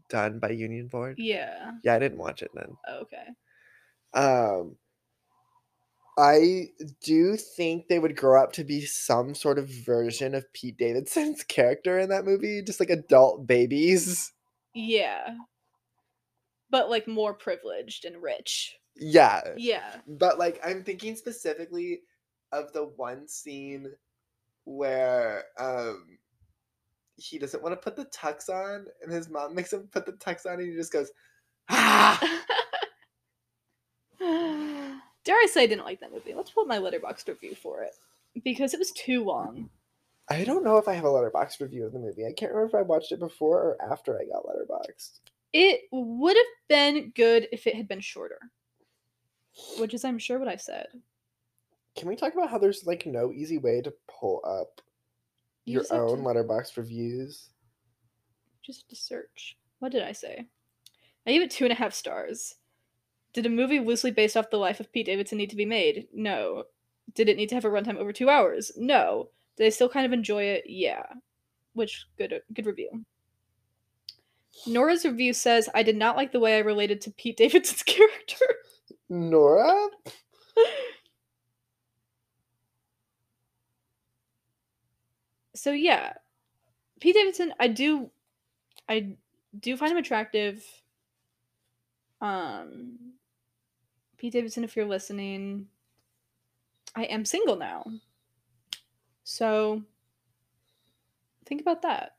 [0.10, 1.16] done by Union Board?
[1.20, 1.72] Yeah.
[1.84, 2.76] Yeah, I didn't watch it then.
[2.90, 3.28] Okay.
[4.14, 4.76] Um,
[6.18, 6.70] I
[7.03, 11.43] do think they would grow up to be some sort of version of Pete Davidson's
[11.47, 14.34] character in that movie, just like adult babies.
[14.74, 15.36] Yeah.
[16.70, 18.76] But like more privileged and rich.
[18.95, 19.97] Yeah, Yeah.
[20.07, 22.01] but like I'm thinking specifically
[22.51, 23.91] of the one scene
[24.65, 26.18] where um
[27.15, 30.13] he doesn't want to put the tux on, and his mom makes him put the
[30.13, 31.11] tux on, and he just goes,
[31.70, 32.20] ah.
[35.38, 36.34] I say I didn't like that movie?
[36.34, 37.96] Let's pull up my letterbox review for it.
[38.44, 39.70] Because it was too long.
[40.30, 42.26] I don't know if I have a letterbox review of the movie.
[42.26, 45.20] I can't remember if I watched it before or after I got Letterboxd.
[45.54, 48.40] It would have been good if it had been shorter.
[49.80, 50.88] Which is I'm sure what I said.
[51.96, 54.82] Can we talk about how there's like no easy way to pull up
[55.66, 57.50] You your own to- letterbox reviews?
[58.62, 59.58] just to search.
[59.80, 60.46] What did I say?
[61.26, 62.56] I gave it two and a half stars.
[63.34, 66.07] Did a movie loosely based off the life of Pete Davidson need to be made?
[66.13, 66.63] No.
[67.13, 68.71] Did it need to have a runtime over two hours?
[68.75, 69.30] No.
[69.57, 70.63] Did I still kind of enjoy it?
[70.67, 71.03] Yeah.
[71.73, 73.05] Which good good review.
[74.65, 78.45] Nora's review says I did not like the way I related to Pete Davidson's character.
[79.09, 79.89] Nora?
[85.55, 86.13] so yeah,
[86.99, 88.09] Pete Davidson, I do,
[88.89, 89.15] I
[89.59, 90.63] do find him attractive.
[92.21, 93.13] Um,
[94.18, 95.68] Pete Davidson, if you're listening,
[96.95, 97.86] I am single now.
[99.24, 99.84] So
[101.45, 102.15] think about that.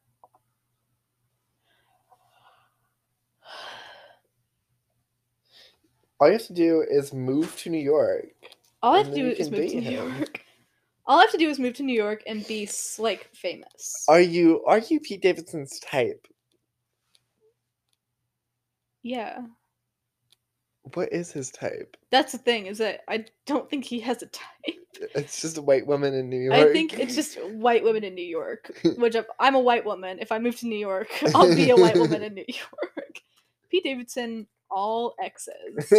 [6.21, 8.33] All you have to do is move to New York.
[8.83, 10.17] All I have to do is move to New him.
[10.17, 10.45] York.
[11.07, 12.69] All I have to do is move to New York and be
[12.99, 14.05] like famous.
[14.09, 16.27] Are you are you Pete Davidson's type?
[19.03, 19.41] yeah.
[20.95, 21.97] What is his type?
[22.11, 24.47] That's the thing is that I don't think he has a type.
[25.15, 26.57] It's just a white woman in New York.
[26.59, 28.73] I think it's just white women in New York.
[28.97, 30.19] Which if I'm a white woman.
[30.19, 33.21] If I move to New York, I'll be a white woman in New York.
[33.71, 35.93] Pete Davidson, all exes.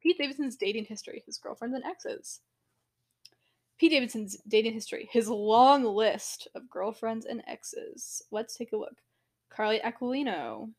[0.00, 2.40] Pete Davidson's dating history, his girlfriends and exes.
[3.78, 8.22] Pete Davidson's dating history, his long list of girlfriends and exes.
[8.30, 8.96] Let's take a look.
[9.48, 10.70] Carly Aquilino,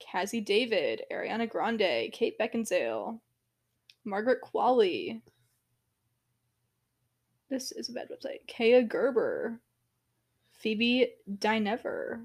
[0.00, 3.18] Cazzie David, Ariana Grande, Kate Beckinsale,
[4.04, 5.20] Margaret Qualley.
[7.50, 8.46] This is a bad website.
[8.48, 9.60] Kaia Gerber,
[10.50, 12.24] Phoebe Dynevor.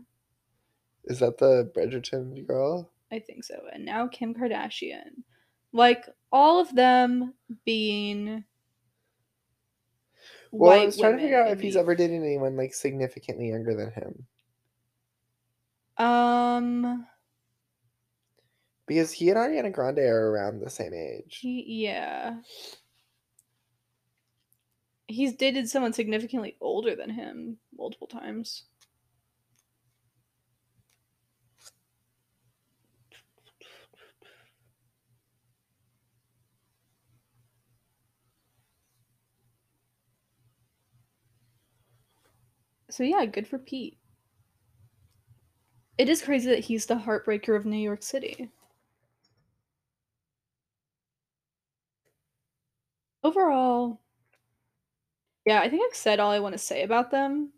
[1.06, 2.90] Is that the Bridgerton girl?
[3.12, 3.56] I think so.
[3.74, 5.24] And now Kim Kardashian.
[5.72, 7.34] Like all of them
[7.66, 8.44] being
[10.52, 13.76] Well, I was trying to figure out if he's ever dated anyone like significantly younger
[13.76, 14.26] than him.
[15.98, 17.06] Um
[18.90, 21.38] Because he and Ariana Grande are around the same age.
[21.42, 22.38] he yeah.
[25.06, 28.64] He's dated someone significantly older than him multiple times.
[42.90, 44.00] So yeah, good for Pete.
[46.00, 48.50] It is crazy that he's the heartbreaker of New York City.
[53.24, 54.00] Overall,
[55.46, 57.52] yeah, I think I've said all I want to say about them.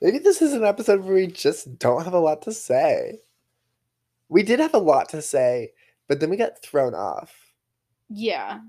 [0.00, 3.20] Maybe this is an episode where we just don't have a lot to say.
[4.28, 5.72] We did have a lot to say,
[6.08, 7.34] but then we got thrown off.
[8.08, 8.60] Yeah,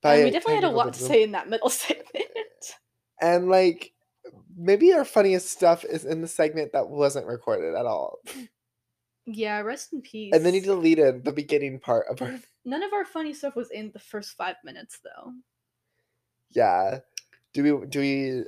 [0.00, 2.26] By and we definitely had a lot to say in that middle segment.
[3.20, 3.92] And like
[4.56, 8.18] maybe our funniest stuff is in the segment that wasn't recorded at all.
[9.26, 10.32] yeah, rest in peace.
[10.34, 13.70] And then you deleted the beginning part of our None of our funny stuff was
[13.70, 15.32] in the first five minutes, though.
[16.50, 17.00] Yeah.
[17.52, 18.44] Do we do we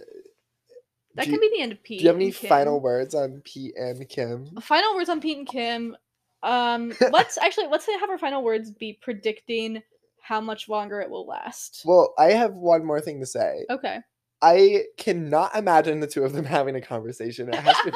[1.15, 1.99] That do can you, be the end of Pete.
[1.99, 2.49] do you have any Kim.
[2.49, 4.57] final words on Pete and Kim?
[4.61, 5.97] final words on Pete and Kim?
[6.43, 9.83] Um, let's actually let's have our final words be predicting
[10.21, 11.83] how much longer it will last.
[11.85, 13.65] Well, I have one more thing to say.
[13.71, 13.99] okay.
[14.43, 17.49] I cannot imagine the two of them having a conversation.
[17.49, 17.91] It has to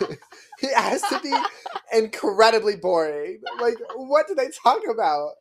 [0.00, 0.06] be
[0.66, 1.32] it has to be
[1.96, 3.40] incredibly boring.
[3.60, 5.32] Like what do they talk about?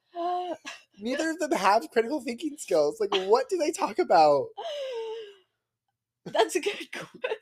[0.99, 2.99] Neither of them have critical thinking skills.
[2.99, 4.47] Like what do they talk about?
[6.25, 7.39] That's a good question.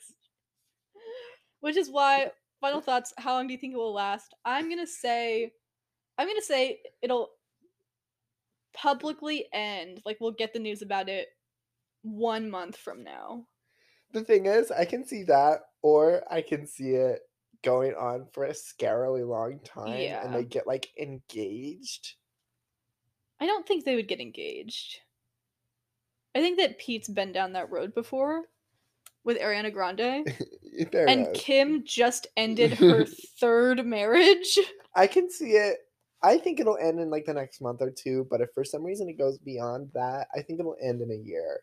[1.61, 4.34] Which is why, final thoughts, how long do you think it will last?
[4.45, 5.51] I'm gonna say
[6.17, 7.30] I'm gonna say it'll
[8.76, 10.01] publicly end.
[10.05, 11.28] Like we'll get the news about it
[12.03, 13.45] one month from now.
[14.11, 17.19] The thing is, I can see that, or I can see it
[17.63, 20.23] going on for a scarily long time Yeah.
[20.23, 22.13] and they get like engaged.
[23.39, 24.99] I don't think they would get engaged.
[26.36, 28.43] I think that Pete's been down that road before
[29.23, 30.27] with Ariana Grande.
[30.77, 31.33] And enough.
[31.33, 33.05] Kim just ended her
[33.39, 34.59] third marriage.
[34.95, 35.77] I can see it.
[36.21, 38.83] I think it'll end in like the next month or two, but if for some
[38.83, 41.61] reason it goes beyond that, I think it'll end in a year.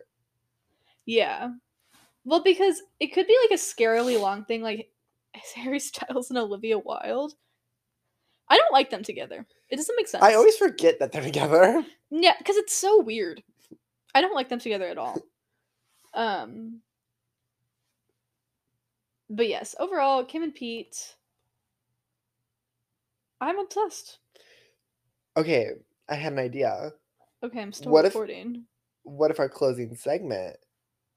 [1.05, 1.51] Yeah.
[2.25, 4.89] Well, because it could be like a scarily long thing, like
[5.35, 7.35] is Harry Styles and Olivia Wilde.
[8.49, 9.47] I don't like them together.
[9.73, 10.23] It doesn't make sense.
[10.23, 11.83] I always forget that they're together.
[12.11, 13.43] yeah, because it's so weird.
[14.15, 15.19] I don't like them together at all.
[16.13, 16.81] Um,
[19.31, 21.15] but yes, overall, Kim and Pete,
[23.41, 24.19] I'm obsessed.
[25.39, 25.71] Okay,
[26.09, 26.93] I had an idea.
[27.43, 28.67] Okay, I'm still What if- recording.
[29.05, 30.59] What if our closing segment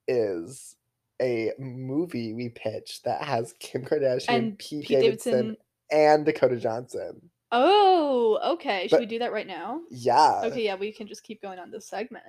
[0.07, 0.75] is
[1.21, 5.57] a movie we pitch that has Kim Kardashian, And Pete, Pete Davidson, Davidson.
[5.91, 7.29] and Dakota Johnson?
[7.57, 8.83] Oh, okay.
[8.87, 9.81] Should But- we do that right now?
[9.89, 10.41] Yeah.
[10.43, 12.25] Okay, yeah, we can just keep going on this segment.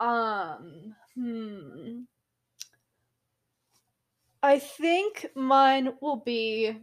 [0.00, 2.00] Um, hmm.
[4.42, 6.76] I think mine will be.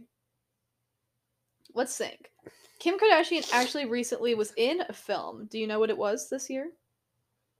[1.74, 2.30] Let's think.
[2.78, 5.46] Kim Kardashian actually recently was in a film.
[5.50, 6.70] Do you know what it was this year?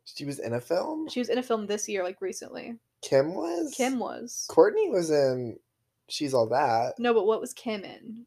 [0.05, 1.09] She was in a film?
[1.09, 2.77] She was in a film this year, like recently.
[3.03, 3.75] Kim was?
[3.77, 4.47] Kim was.
[4.49, 5.59] Courtney was in
[6.09, 6.95] She's All That.
[6.99, 8.27] No, but what was Kim in?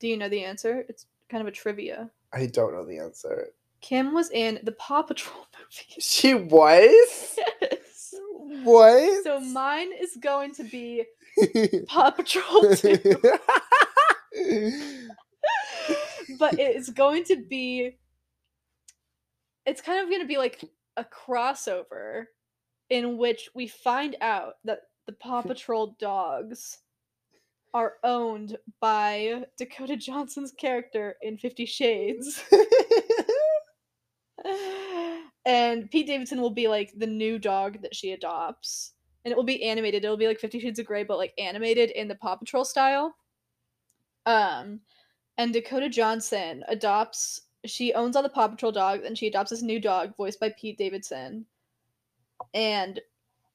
[0.00, 0.84] Do you know the answer?
[0.88, 2.10] It's kind of a trivia.
[2.32, 3.48] I don't know the answer.
[3.80, 6.00] Kim was in the Paw Patrol movie.
[6.00, 7.38] She was?
[7.60, 8.14] yes.
[8.64, 9.24] What?
[9.24, 11.04] So mine is going to be
[11.86, 12.98] Paw Patrol 2,
[16.38, 17.96] but it's going to be
[19.66, 20.64] it's kind of going to be like
[20.96, 22.24] a crossover
[22.88, 26.78] in which we find out that the Paw Patrol dogs
[27.72, 32.42] are owned by Dakota Johnson's character in Fifty Shades.
[35.46, 38.92] and Pete Davidson will be like the new dog that she adopts.
[39.24, 40.04] And it will be animated.
[40.04, 43.14] It'll be like Fifty Shades of Grey, but like animated in the Paw Patrol style.
[44.26, 44.80] Um,
[45.36, 47.42] and Dakota Johnson adopts.
[47.66, 50.54] She owns all the Paw Patrol dogs, and she adopts this new dog voiced by
[50.58, 51.44] Pete Davidson.
[52.54, 53.00] And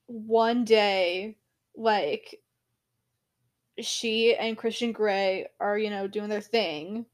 [0.06, 1.38] one day,
[1.76, 2.42] like,
[3.80, 7.06] she and Christian Grey are, you know, doing their thing,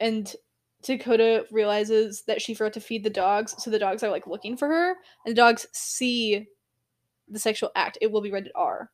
[0.00, 0.34] and
[0.82, 4.56] Dakota realizes that she forgot to feed the dogs, so the dogs are like looking
[4.56, 6.46] for her, and the dogs see
[7.28, 7.98] the sexual act.
[8.00, 8.90] It will be rated R.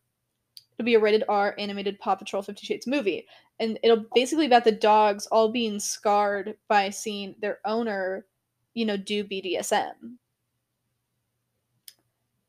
[0.79, 3.27] It'll be a rated R animated Paw Patrol Fifty Shades movie,
[3.61, 8.27] and it'll basically be about the dogs all being scarred by seeing their owner,
[8.75, 10.17] you know, do BDSM.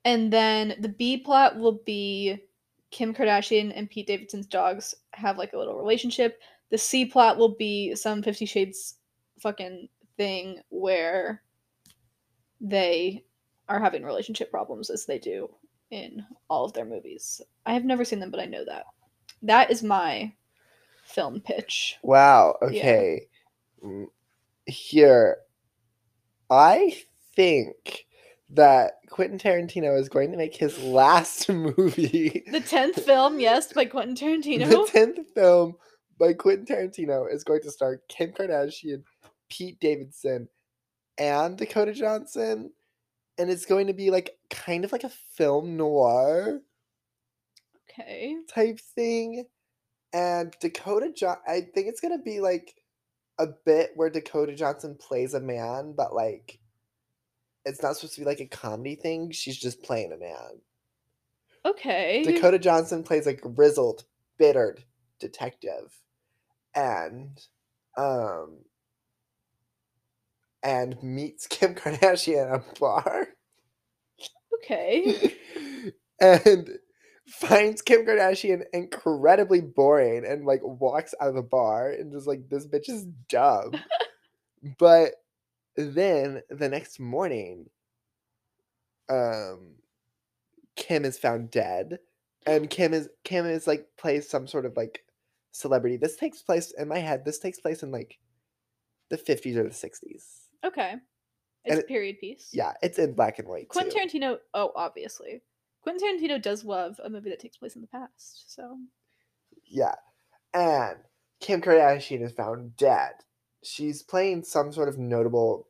[0.05, 2.37] And then the B plot will be
[2.93, 6.39] Kim Kardashian and Pete Davidson's dogs have like a little relationship.
[6.69, 8.95] The C plot will be some Fifty Shades
[9.39, 11.41] fucking thing where
[12.61, 13.25] they
[13.67, 15.49] are having relationship problems as they do
[15.89, 17.41] in all of their movies.
[17.65, 18.85] I have never seen them, but I know that.
[19.41, 20.31] That is my
[21.03, 21.97] film pitch.
[22.03, 22.57] Wow.
[22.61, 23.27] Okay.
[23.83, 24.05] Mm,
[24.67, 25.37] Here,
[26.49, 26.95] I
[27.35, 28.05] think
[28.53, 32.43] that Quentin Tarantino is going to make his last movie.
[32.51, 34.69] The tenth film, yes, by Quentin Tarantino.
[34.69, 35.75] The tenth film
[36.19, 39.03] by Quentin Tarantino is going to star Kim Kardashian,
[39.49, 40.47] Pete Davidson,
[41.17, 42.71] and Dakota Johnson,
[43.37, 46.61] and it's going to be like kind of like a film noir
[47.99, 48.35] okay.
[48.53, 49.45] type thing.
[50.13, 52.75] And Dakota John, I think it's gonna be like
[53.39, 56.59] a bit where Dakota Johnson plays a man, but like
[57.65, 59.31] it's not supposed to be like a comedy thing.
[59.31, 60.61] She's just playing a man.
[61.65, 62.23] Okay.
[62.23, 64.03] Dakota Johnson plays a grizzled,
[64.37, 64.83] bittered
[65.19, 65.93] detective,
[66.75, 67.41] and
[67.97, 68.59] um,
[70.61, 73.27] and meets Kim Kardashian at a bar,
[74.63, 75.33] Okay.
[76.21, 76.69] and
[77.27, 82.49] finds Kim Kardashian incredibly boring, and like walks out of the bar and just like
[82.49, 83.73] this bitch is dumb.
[84.79, 85.13] but
[85.75, 87.69] then the next morning,
[89.09, 89.75] um,
[90.75, 91.99] Kim is found dead,
[92.45, 95.03] and Kim is Kim is like plays some sort of like
[95.51, 95.97] celebrity.
[95.97, 97.25] This takes place in my head.
[97.25, 98.19] This takes place in like
[99.09, 100.25] the fifties or the sixties.
[100.63, 100.95] Okay.
[101.65, 102.49] It's And a period piece.
[102.51, 103.69] Yeah, it's in black and white.
[103.69, 104.19] Quentin too.
[104.19, 105.41] Tarantino, oh, obviously.
[105.81, 108.53] Quentin Tarantino does love a movie that takes place in the past.
[108.53, 108.77] So,
[109.65, 109.95] Yeah,
[110.53, 110.97] and
[111.39, 113.13] Kim Kardashian is found dead.
[113.63, 115.67] She's playing some sort of notable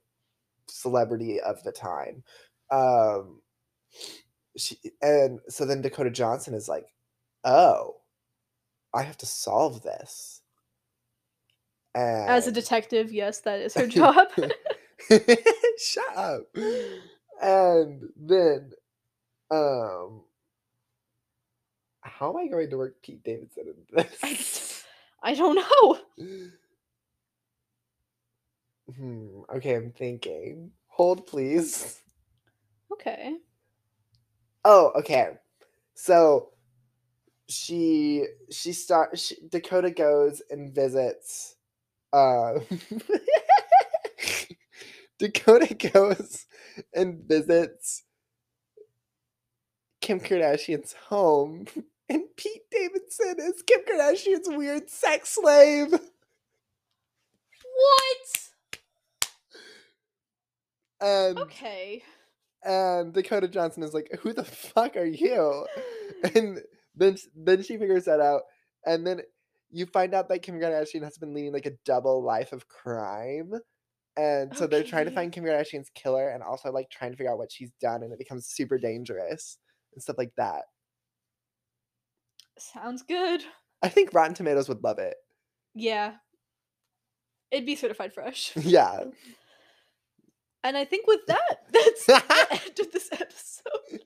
[0.68, 2.24] celebrity of the time.
[2.72, 3.41] Um,
[4.58, 6.88] she and so then Dakota Johnson is like,
[7.44, 7.98] "Oh,
[8.94, 10.41] I have to solve this."
[11.96, 14.28] And as a detective, yes, that is her job.
[15.78, 16.48] Shut up.
[17.41, 18.72] And then,
[19.52, 20.22] um,
[22.02, 23.76] how am I going to work Pete Davidson in
[24.22, 24.84] this?
[25.22, 26.00] I don't know.
[28.91, 29.41] Hmm.
[29.55, 30.71] Okay, I'm thinking.
[30.88, 32.01] Hold, please.
[32.91, 33.38] Okay.
[34.65, 35.31] Oh, okay.
[35.95, 36.49] So
[37.47, 41.55] she she start she, Dakota goes and visits.
[42.11, 42.59] Uh,
[45.19, 46.45] Dakota goes
[46.93, 48.03] and visits
[50.01, 51.65] Kim Kardashian's home,
[52.09, 55.91] and Pete Davidson is Kim Kardashian's weird sex slave.
[57.75, 58.43] What?
[61.04, 62.04] And Okay.
[62.64, 65.68] and Dakota Johnson is like, "Who the fuck are you?"
[66.36, 66.62] And
[66.95, 68.43] then then she figures that out,
[68.86, 69.22] and then
[69.70, 73.51] you find out that Kim Kardashian has been leading like a double life of crime,
[74.18, 77.32] and so they're trying to find Kim Kardashian's killer, and also like trying to figure
[77.32, 79.58] out what she's done, and it becomes super dangerous
[79.93, 80.64] and stuff like that.
[82.58, 83.45] Sounds good.
[83.84, 85.16] I think Rotten Tomatoes would love it.
[85.76, 86.18] Yeah.
[87.51, 88.54] It'd be certified fresh.
[88.62, 89.06] Yeah,
[90.64, 94.03] And I think with that, that's the end of this episode.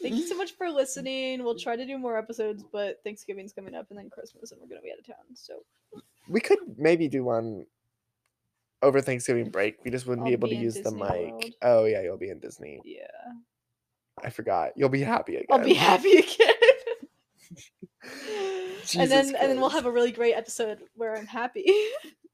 [0.00, 1.42] Thank you so much for listening.
[1.42, 4.68] We'll try to do more episodes, but Thanksgiving's coming up and then Christmas, and we're
[4.68, 5.34] going to be out of town.
[5.34, 5.54] So
[6.28, 7.66] we could maybe do one
[8.80, 9.76] over Thanksgiving break.
[9.84, 11.32] We just wouldn't be I'll able be to use the mic.
[11.32, 11.44] World.
[11.62, 12.80] Oh yeah, you'll be in Disney.
[12.84, 13.06] yeah.
[14.24, 14.70] I forgot.
[14.76, 15.46] You'll be happy again.
[15.50, 16.54] I'll be happy again.
[18.98, 21.72] and then Jesus and then we'll have a really great episode where I'm happy.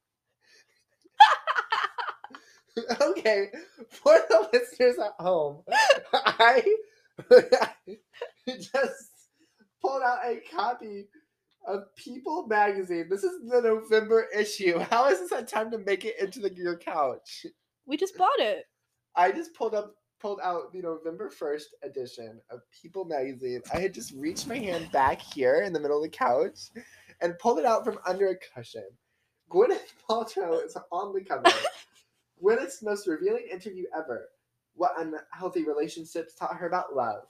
[3.00, 3.50] okay,
[3.88, 5.62] for the listeners at home,
[6.12, 6.62] I
[8.48, 9.10] just
[9.80, 11.06] pulled out a copy
[11.66, 13.06] of People magazine.
[13.08, 14.78] This is the November issue.
[14.78, 17.46] How is this had time to make it into the, your couch?
[17.86, 18.64] We just bought it.
[19.14, 23.60] I just pulled up pulled out the November 1st edition of People magazine.
[23.74, 26.70] I had just reached my hand back here in the middle of the couch
[27.20, 28.88] and pulled it out from under a cushion.
[29.50, 31.54] Gwyneth Paltrow is on the cover.
[32.44, 34.28] Gwyneth's most revealing interview ever.
[34.74, 37.22] What unhealthy relationships taught her about love.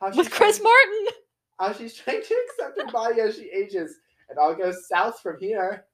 [0.00, 1.14] How With Chris trying- Martin.
[1.58, 3.96] how she's trying to accept her body as she ages.
[4.28, 5.86] It all goes south from here.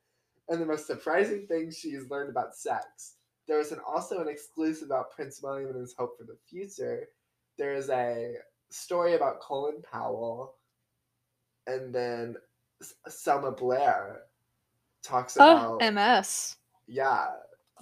[0.49, 3.15] And the most surprising thing she's learned about sex.
[3.47, 7.09] There is an, also an exclusive about Prince William and his hope for the future.
[7.57, 8.35] There is a
[8.71, 10.57] story about Colin Powell.
[11.67, 12.37] And then
[13.09, 14.23] Selma Blair
[15.03, 16.57] talks Oh, about, MS.
[16.87, 17.29] yeah,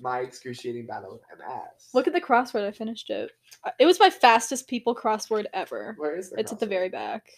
[0.00, 1.90] my excruciating battle with MS.
[1.94, 2.66] Look at the crossword.
[2.66, 3.30] I finished it.
[3.78, 5.94] It was my fastest people crossword ever.
[5.98, 7.30] Where is the It's at the very back.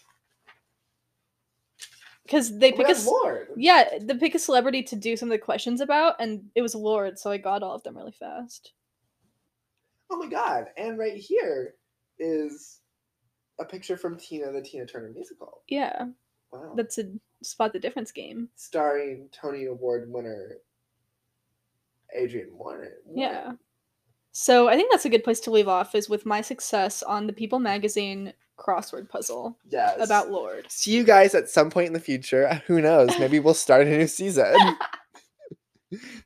[2.25, 3.49] Because they Oh pick a Lorde.
[3.57, 6.75] yeah, they pick a celebrity to do some of the questions about, and it was
[6.75, 8.73] Lorde, so I got all of them really fast.
[10.11, 10.69] Oh my god!
[10.79, 11.75] And right here
[12.19, 12.81] is
[13.61, 15.61] a picture from Tina, the Tina Turner musical.
[15.69, 16.07] Yeah,
[16.51, 16.73] Wow.
[16.77, 17.05] that's a
[17.43, 18.49] spot the difference game.
[18.57, 20.57] Starring Tony Award winner
[22.15, 22.93] Adrian Warren.
[23.15, 23.53] Yeah.
[24.33, 27.27] So I think that's a good place to leave off is with my success on
[27.27, 29.97] the People magazine crossword puzzle Yes.
[30.01, 30.67] about Lorde.
[30.71, 32.63] See you guys at some point in the future.
[32.67, 33.11] Who knows?
[33.19, 34.55] Maybe we'll start a new season.